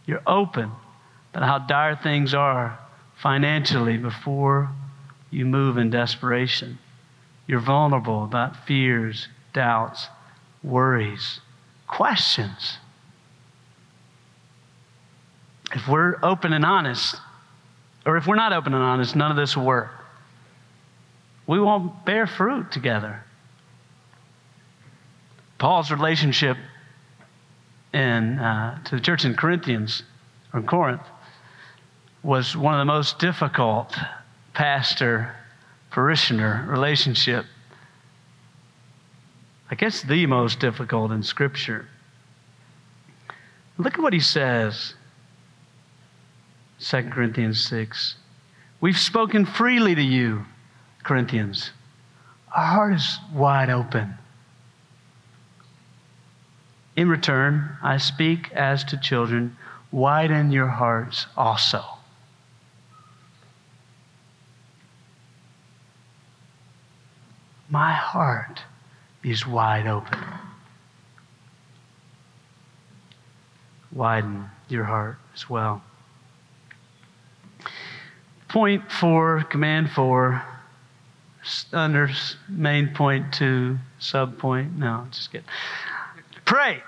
You're 0.08 0.24
open 0.26 0.72
about 1.34 1.47
how 1.47 1.60
dire 1.68 1.95
things 1.95 2.34
are 2.34 2.80
financially 3.18 3.97
before 3.97 4.70
you 5.32 5.45
move 5.45 5.77
in 5.77 5.89
desperation. 5.89 6.77
You're 7.47 7.61
vulnerable 7.61 8.23
about 8.23 8.67
fears, 8.67 9.27
doubts, 9.53 10.07
worries, 10.61 11.39
questions. 11.88 12.77
If 15.73 15.88
we're 15.88 16.17
open 16.21 16.53
and 16.53 16.65
honest, 16.65 17.15
or 18.05 18.17
if 18.17 18.27
we're 18.27 18.36
not 18.36 18.51
open 18.51 18.73
and 18.73 18.84
honest, 18.84 19.15
none 19.15 19.32
of 19.32 19.38
this 19.38 19.55
will 19.55 19.65
work. 19.65 19.91
We 21.47 21.59
won't 21.59 22.05
bear 22.05 22.27
fruit 22.27 22.71
together. 22.71 23.23
Paul's 25.57 25.91
relationship 25.91 26.57
in, 27.93 28.39
uh, 28.39 28.84
to 28.86 28.95
the 28.95 29.01
church 29.01 29.25
in 29.25 29.36
Corinthians, 29.36 30.03
or 30.53 30.59
in 30.59 30.65
Corinth, 30.65 31.01
was 32.23 32.55
one 32.55 32.73
of 32.73 32.79
the 32.79 32.86
most 32.86 33.19
difficult 33.19 33.95
pastor 34.54 35.36
parishioner 35.89 36.66
relationship. 36.68 37.45
I 39.70 39.76
guess 39.76 40.02
the 40.02 40.26
most 40.26 40.60
difficult 40.60 41.12
in 41.12 41.24
Scripture. 41.24 41.88
Look 43.78 43.93
at 43.93 44.02
what 44.02 44.14
he 44.14 44.20
says 44.20 44.95
2 46.80 47.10
Corinthians 47.10 47.64
6. 47.66 48.16
We've 48.80 48.97
spoken 48.97 49.45
freely 49.45 49.95
to 49.95 50.02
you, 50.02 50.45
Corinthians. 51.04 51.72
Our 52.56 52.66
heart 52.66 52.93
is 52.95 53.20
wide 53.34 53.70
open. 53.70 54.16
In 56.95 57.08
return, 57.08 57.78
I 57.82 57.97
speak 57.97 58.52
as 58.52 58.84
to 58.86 58.97
children, 58.97 59.56
widen 59.91 60.52
your 60.52 60.68
hearts 60.68 61.28
also. 61.38 61.84
My 67.72 67.93
heart 67.93 68.61
is 69.24 69.47
wide 69.47 69.88
open. 69.88 70.19
widen 73.91 74.49
your 74.69 74.84
heart 74.84 75.17
as 75.34 75.49
well. 75.49 75.82
Point 78.47 78.91
four, 78.91 79.43
command 79.49 79.91
four, 79.91 80.43
under 81.72 82.09
main 82.49 82.93
point 82.93 83.34
two, 83.34 83.78
sub 83.99 84.38
point. 84.38 84.78
No, 84.78 85.07
just 85.11 85.32
kidding. 85.32 85.47
Pray. 86.45 86.84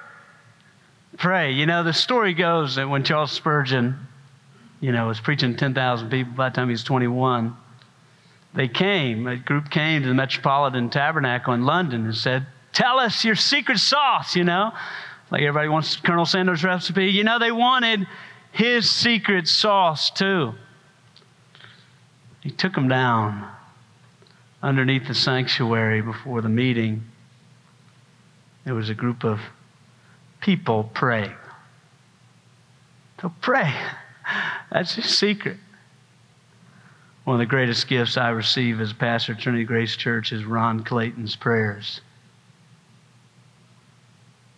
Pray. 1.18 1.52
You 1.52 1.66
know, 1.66 1.84
the 1.84 1.94
story 1.94 2.34
goes 2.34 2.76
that 2.76 2.90
when 2.90 3.04
Charles 3.04 3.32
Spurgeon, 3.32 3.98
you 4.82 4.92
know, 4.92 5.08
was 5.08 5.20
preaching 5.20 5.56
10,000 5.56 6.10
people 6.10 6.34
by 6.34 6.50
the 6.50 6.56
time 6.56 6.68
he 6.68 6.74
was 6.74 6.84
21, 6.84 7.56
they 8.56 8.68
came, 8.68 9.28
a 9.28 9.36
group 9.36 9.70
came 9.70 10.04
to 10.04 10.08
the 10.08 10.14
Metropolitan 10.14 10.90
Tabernacle 10.90 11.54
in 11.54 11.66
London 11.66 12.06
and 12.06 12.16
said, 12.16 12.46
Tell 12.72 13.00
us 13.00 13.24
your 13.24 13.36
secret 13.36 13.80
sauce, 13.80 14.36
you 14.36 14.44
know? 14.44 14.72
Like 15.32 15.42
everybody 15.42 15.68
wants 15.68 15.96
Colonel 15.96 16.26
Sanders' 16.26 16.64
recipe. 16.64 17.08
You 17.08 17.24
know, 17.24 17.40
they 17.40 17.52
wanted 17.52 18.08
his 18.52 18.90
secret 18.90 19.48
sauce 19.48 20.12
too. 20.12 20.54
He 22.42 22.52
took 22.52 22.74
them 22.74 22.88
down 22.88 23.48
underneath 24.62 25.08
the 25.08 25.16
sanctuary 25.16 26.02
before 26.02 26.42
the 26.42 26.50
meeting. 26.50 27.04
There 28.66 28.76
was 28.76 28.90
a 28.90 28.94
group 28.94 29.24
of 29.24 29.40
people 30.42 30.92
praying. 30.94 31.34
So 33.22 33.34
pray. 33.42 33.74
That's 34.72 34.96
his 34.96 35.06
secret. 35.06 35.58
One 37.24 37.36
of 37.36 37.40
the 37.40 37.46
greatest 37.46 37.88
gifts 37.88 38.18
I 38.18 38.30
receive 38.30 38.82
as 38.82 38.92
pastor 38.92 39.32
of 39.32 39.38
Trinity 39.38 39.64
Grace 39.64 39.96
Church 39.96 40.34
is 40.34 40.44
Ron 40.44 40.84
Clayton's 40.84 41.36
prayers. 41.36 42.02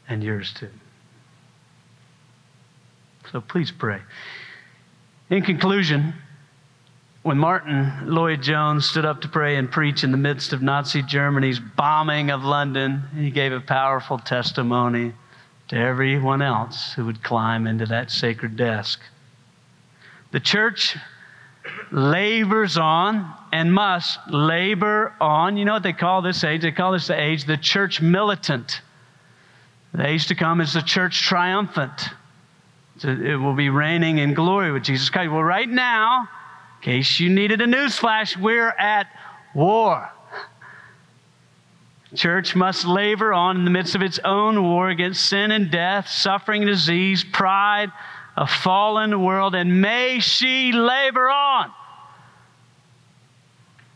And 0.07 0.23
yours 0.23 0.51
too. 0.53 0.69
So 3.31 3.41
please 3.41 3.71
pray. 3.71 4.01
In 5.29 5.43
conclusion, 5.43 6.13
when 7.21 7.37
Martyn 7.37 7.91
Lloyd-Jones 8.05 8.87
stood 8.87 9.05
up 9.05 9.21
to 9.21 9.27
pray 9.27 9.57
and 9.57 9.71
preach 9.71 10.03
in 10.03 10.11
the 10.11 10.17
midst 10.17 10.53
of 10.53 10.61
Nazi 10.61 11.01
Germany's 11.01 11.59
bombing 11.59 12.29
of 12.29 12.43
London, 12.43 13.03
he 13.15 13.31
gave 13.31 13.51
a 13.51 13.59
powerful 13.59 14.19
testimony 14.19 15.13
to 15.67 15.75
everyone 15.75 16.41
else 16.43 16.93
who 16.93 17.05
would 17.05 17.23
climb 17.23 17.65
into 17.65 17.85
that 17.87 18.11
sacred 18.11 18.55
desk. 18.55 19.01
The 20.31 20.39
church 20.39 20.97
labors 21.91 22.77
on 22.77 23.33
and 23.51 23.73
must 23.73 24.19
labor 24.29 25.13
on. 25.21 25.57
You 25.57 25.65
know 25.65 25.73
what 25.73 25.83
they 25.83 25.93
call 25.93 26.21
this 26.21 26.43
age? 26.43 26.61
They 26.61 26.71
call 26.71 26.91
this 26.91 27.07
the 27.07 27.19
age 27.19 27.45
the 27.45 27.57
church 27.57 28.01
militant. 28.01 28.81
The 29.93 30.07
age 30.07 30.27
to 30.27 30.35
come 30.35 30.61
is 30.61 30.73
the 30.73 30.81
church 30.81 31.21
triumphant. 31.21 32.09
So 32.97 33.09
it 33.09 33.35
will 33.35 33.55
be 33.55 33.69
reigning 33.69 34.19
in 34.19 34.33
glory 34.33 34.71
with 34.71 34.83
Jesus 34.83 35.09
Christ. 35.09 35.31
Well, 35.31 35.43
right 35.43 35.69
now, 35.69 36.21
in 36.21 36.83
case 36.83 37.19
you 37.19 37.29
needed 37.29 37.61
a 37.61 37.65
newsflash, 37.65 38.37
we're 38.37 38.69
at 38.69 39.07
war. 39.53 40.09
Church 42.15 42.55
must 42.55 42.85
labor 42.85 43.33
on 43.33 43.57
in 43.57 43.65
the 43.65 43.71
midst 43.71 43.95
of 43.95 44.01
its 44.01 44.19
own 44.23 44.63
war 44.63 44.89
against 44.89 45.25
sin 45.25 45.51
and 45.51 45.69
death, 45.69 46.07
suffering, 46.07 46.65
disease, 46.65 47.25
pride, 47.25 47.91
a 48.37 48.47
fallen 48.47 49.23
world, 49.23 49.55
and 49.55 49.81
may 49.81 50.19
she 50.19 50.71
labor 50.71 51.29
on. 51.29 51.71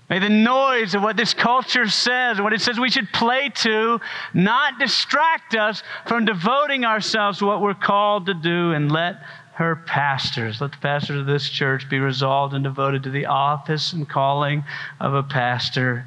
May 0.10 0.18
the 0.18 0.30
noise 0.30 0.96
of 0.96 1.04
what 1.04 1.18
this 1.18 1.36
culture 1.36 1.88
says, 1.88 2.42
what 2.42 2.52
it 2.52 2.62
says 2.62 2.80
we 2.80 2.90
should 2.90 3.12
play 3.14 3.50
to, 3.50 4.00
not 4.34 4.80
distract 4.80 5.54
us 5.54 5.84
from 6.08 6.26
devoting 6.26 6.84
ourselves 6.84 7.40
to 7.40 7.46
what 7.46 7.62
we're 7.62 7.76
called 7.76 8.26
to 8.26 8.34
do 8.34 8.72
and 8.72 8.92
let 8.92 9.22
her 9.54 9.76
pastors, 9.76 10.62
let 10.62 10.72
the 10.72 10.78
pastors 10.78 11.20
of 11.20 11.26
this 11.28 11.48
church 11.50 11.90
be 11.90 12.00
resolved 12.00 12.56
and 12.56 12.64
devoted 12.64 13.04
to 13.04 13.12
the 13.12 13.26
office 13.26 13.94
and 13.94 14.10
calling 14.10 14.64
of 15.00 15.14
a 15.14 15.22
pastor 15.22 16.06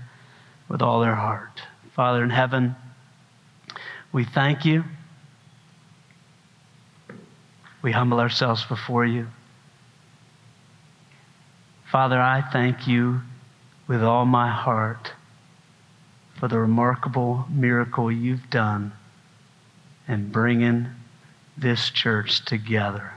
with 0.68 0.82
all 0.82 1.00
their 1.00 1.14
heart. 1.14 1.60
Father 1.94 2.24
in 2.24 2.30
heaven, 2.30 2.74
we 4.10 4.24
thank 4.24 4.64
you. 4.64 4.82
We 7.82 7.90
humble 7.90 8.20
ourselves 8.20 8.64
before 8.64 9.04
you. 9.04 9.26
Father, 11.90 12.20
I 12.20 12.40
thank 12.40 12.86
you 12.86 13.20
with 13.88 14.02
all 14.02 14.24
my 14.24 14.48
heart 14.48 15.12
for 16.38 16.48
the 16.48 16.58
remarkable 16.58 17.44
miracle 17.50 18.10
you've 18.10 18.48
done 18.50 18.92
in 20.08 20.30
bringing 20.30 20.88
this 21.58 21.90
church 21.90 22.44
together. 22.44 23.12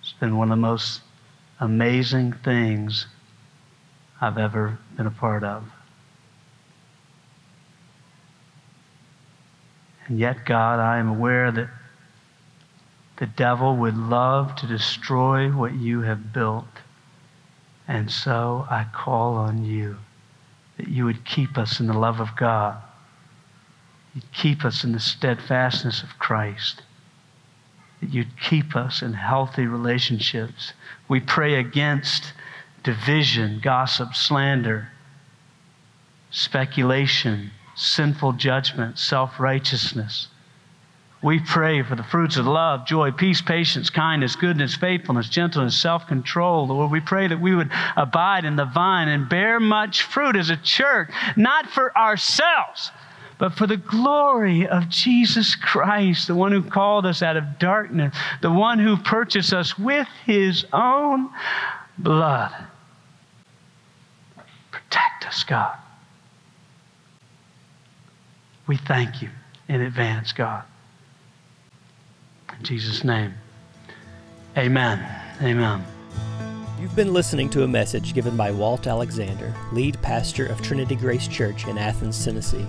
It's 0.00 0.14
been 0.18 0.36
one 0.36 0.50
of 0.50 0.56
the 0.56 0.62
most 0.62 1.02
amazing 1.60 2.32
things 2.32 3.06
I've 4.20 4.38
ever 4.38 4.78
been 4.96 5.06
a 5.06 5.10
part 5.10 5.44
of. 5.44 5.64
And 10.06 10.18
yet, 10.18 10.44
God, 10.44 10.78
I 10.78 10.98
am 10.98 11.08
aware 11.08 11.50
that 11.52 11.68
the 13.18 13.26
devil 13.26 13.76
would 13.76 13.96
love 13.96 14.56
to 14.56 14.66
destroy 14.66 15.50
what 15.50 15.74
you 15.74 16.02
have 16.02 16.32
built. 16.32 16.66
And 17.88 18.10
so 18.10 18.66
I 18.68 18.86
call 18.92 19.36
on 19.36 19.64
you 19.64 19.96
that 20.76 20.88
you 20.88 21.04
would 21.04 21.24
keep 21.24 21.56
us 21.56 21.80
in 21.80 21.86
the 21.86 21.98
love 21.98 22.20
of 22.20 22.36
God. 22.36 22.76
You'd 24.14 24.32
keep 24.32 24.64
us 24.64 24.84
in 24.84 24.92
the 24.92 25.00
steadfastness 25.00 26.02
of 26.02 26.18
Christ. 26.18 26.82
That 28.00 28.10
you'd 28.10 28.40
keep 28.40 28.76
us 28.76 29.02
in 29.02 29.14
healthy 29.14 29.66
relationships. 29.66 30.72
We 31.08 31.20
pray 31.20 31.54
against 31.54 32.32
division, 32.82 33.60
gossip, 33.62 34.14
slander, 34.14 34.88
speculation, 36.30 37.50
sinful 37.74 38.32
judgment, 38.32 38.98
self 38.98 39.40
righteousness. 39.40 40.28
We 41.26 41.40
pray 41.40 41.82
for 41.82 41.96
the 41.96 42.04
fruits 42.04 42.36
of 42.36 42.46
love, 42.46 42.86
joy, 42.86 43.10
peace, 43.10 43.42
patience, 43.42 43.90
kindness, 43.90 44.36
goodness, 44.36 44.76
faithfulness, 44.76 45.28
gentleness, 45.28 45.76
self 45.76 46.06
control. 46.06 46.68
Lord, 46.68 46.92
we 46.92 47.00
pray 47.00 47.26
that 47.26 47.40
we 47.40 47.52
would 47.52 47.68
abide 47.96 48.44
in 48.44 48.54
the 48.54 48.64
vine 48.64 49.08
and 49.08 49.28
bear 49.28 49.58
much 49.58 50.04
fruit 50.04 50.36
as 50.36 50.50
a 50.50 50.56
church, 50.56 51.10
not 51.34 51.66
for 51.66 51.98
ourselves, 51.98 52.92
but 53.38 53.54
for 53.54 53.66
the 53.66 53.76
glory 53.76 54.68
of 54.68 54.88
Jesus 54.88 55.56
Christ, 55.56 56.28
the 56.28 56.36
one 56.36 56.52
who 56.52 56.62
called 56.62 57.04
us 57.04 57.22
out 57.22 57.36
of 57.36 57.58
darkness, 57.58 58.16
the 58.40 58.52
one 58.52 58.78
who 58.78 58.96
purchased 58.96 59.52
us 59.52 59.76
with 59.76 60.06
his 60.26 60.64
own 60.72 61.28
blood. 61.98 62.54
Protect 64.70 65.26
us, 65.26 65.42
God. 65.42 65.76
We 68.68 68.76
thank 68.76 69.22
you 69.22 69.30
in 69.68 69.80
advance, 69.80 70.30
God. 70.30 70.62
Jesus' 72.66 73.04
name, 73.04 73.32
amen. 74.56 75.06
Amen. 75.40 75.84
You've 76.80 76.96
been 76.96 77.12
listening 77.12 77.48
to 77.50 77.62
a 77.62 77.68
message 77.68 78.12
given 78.12 78.36
by 78.36 78.50
Walt 78.50 78.88
Alexander, 78.88 79.54
lead 79.72 80.00
pastor 80.02 80.46
of 80.46 80.60
Trinity 80.62 80.96
Grace 80.96 81.28
Church 81.28 81.68
in 81.68 81.78
Athens, 81.78 82.24
Tennessee. 82.24 82.66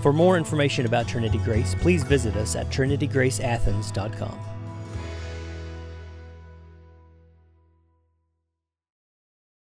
For 0.00 0.14
more 0.14 0.38
information 0.38 0.86
about 0.86 1.06
Trinity 1.08 1.38
Grace, 1.38 1.74
please 1.74 2.02
visit 2.04 2.36
us 2.36 2.56
at 2.56 2.70
trinitygraceathens.com. 2.70 4.51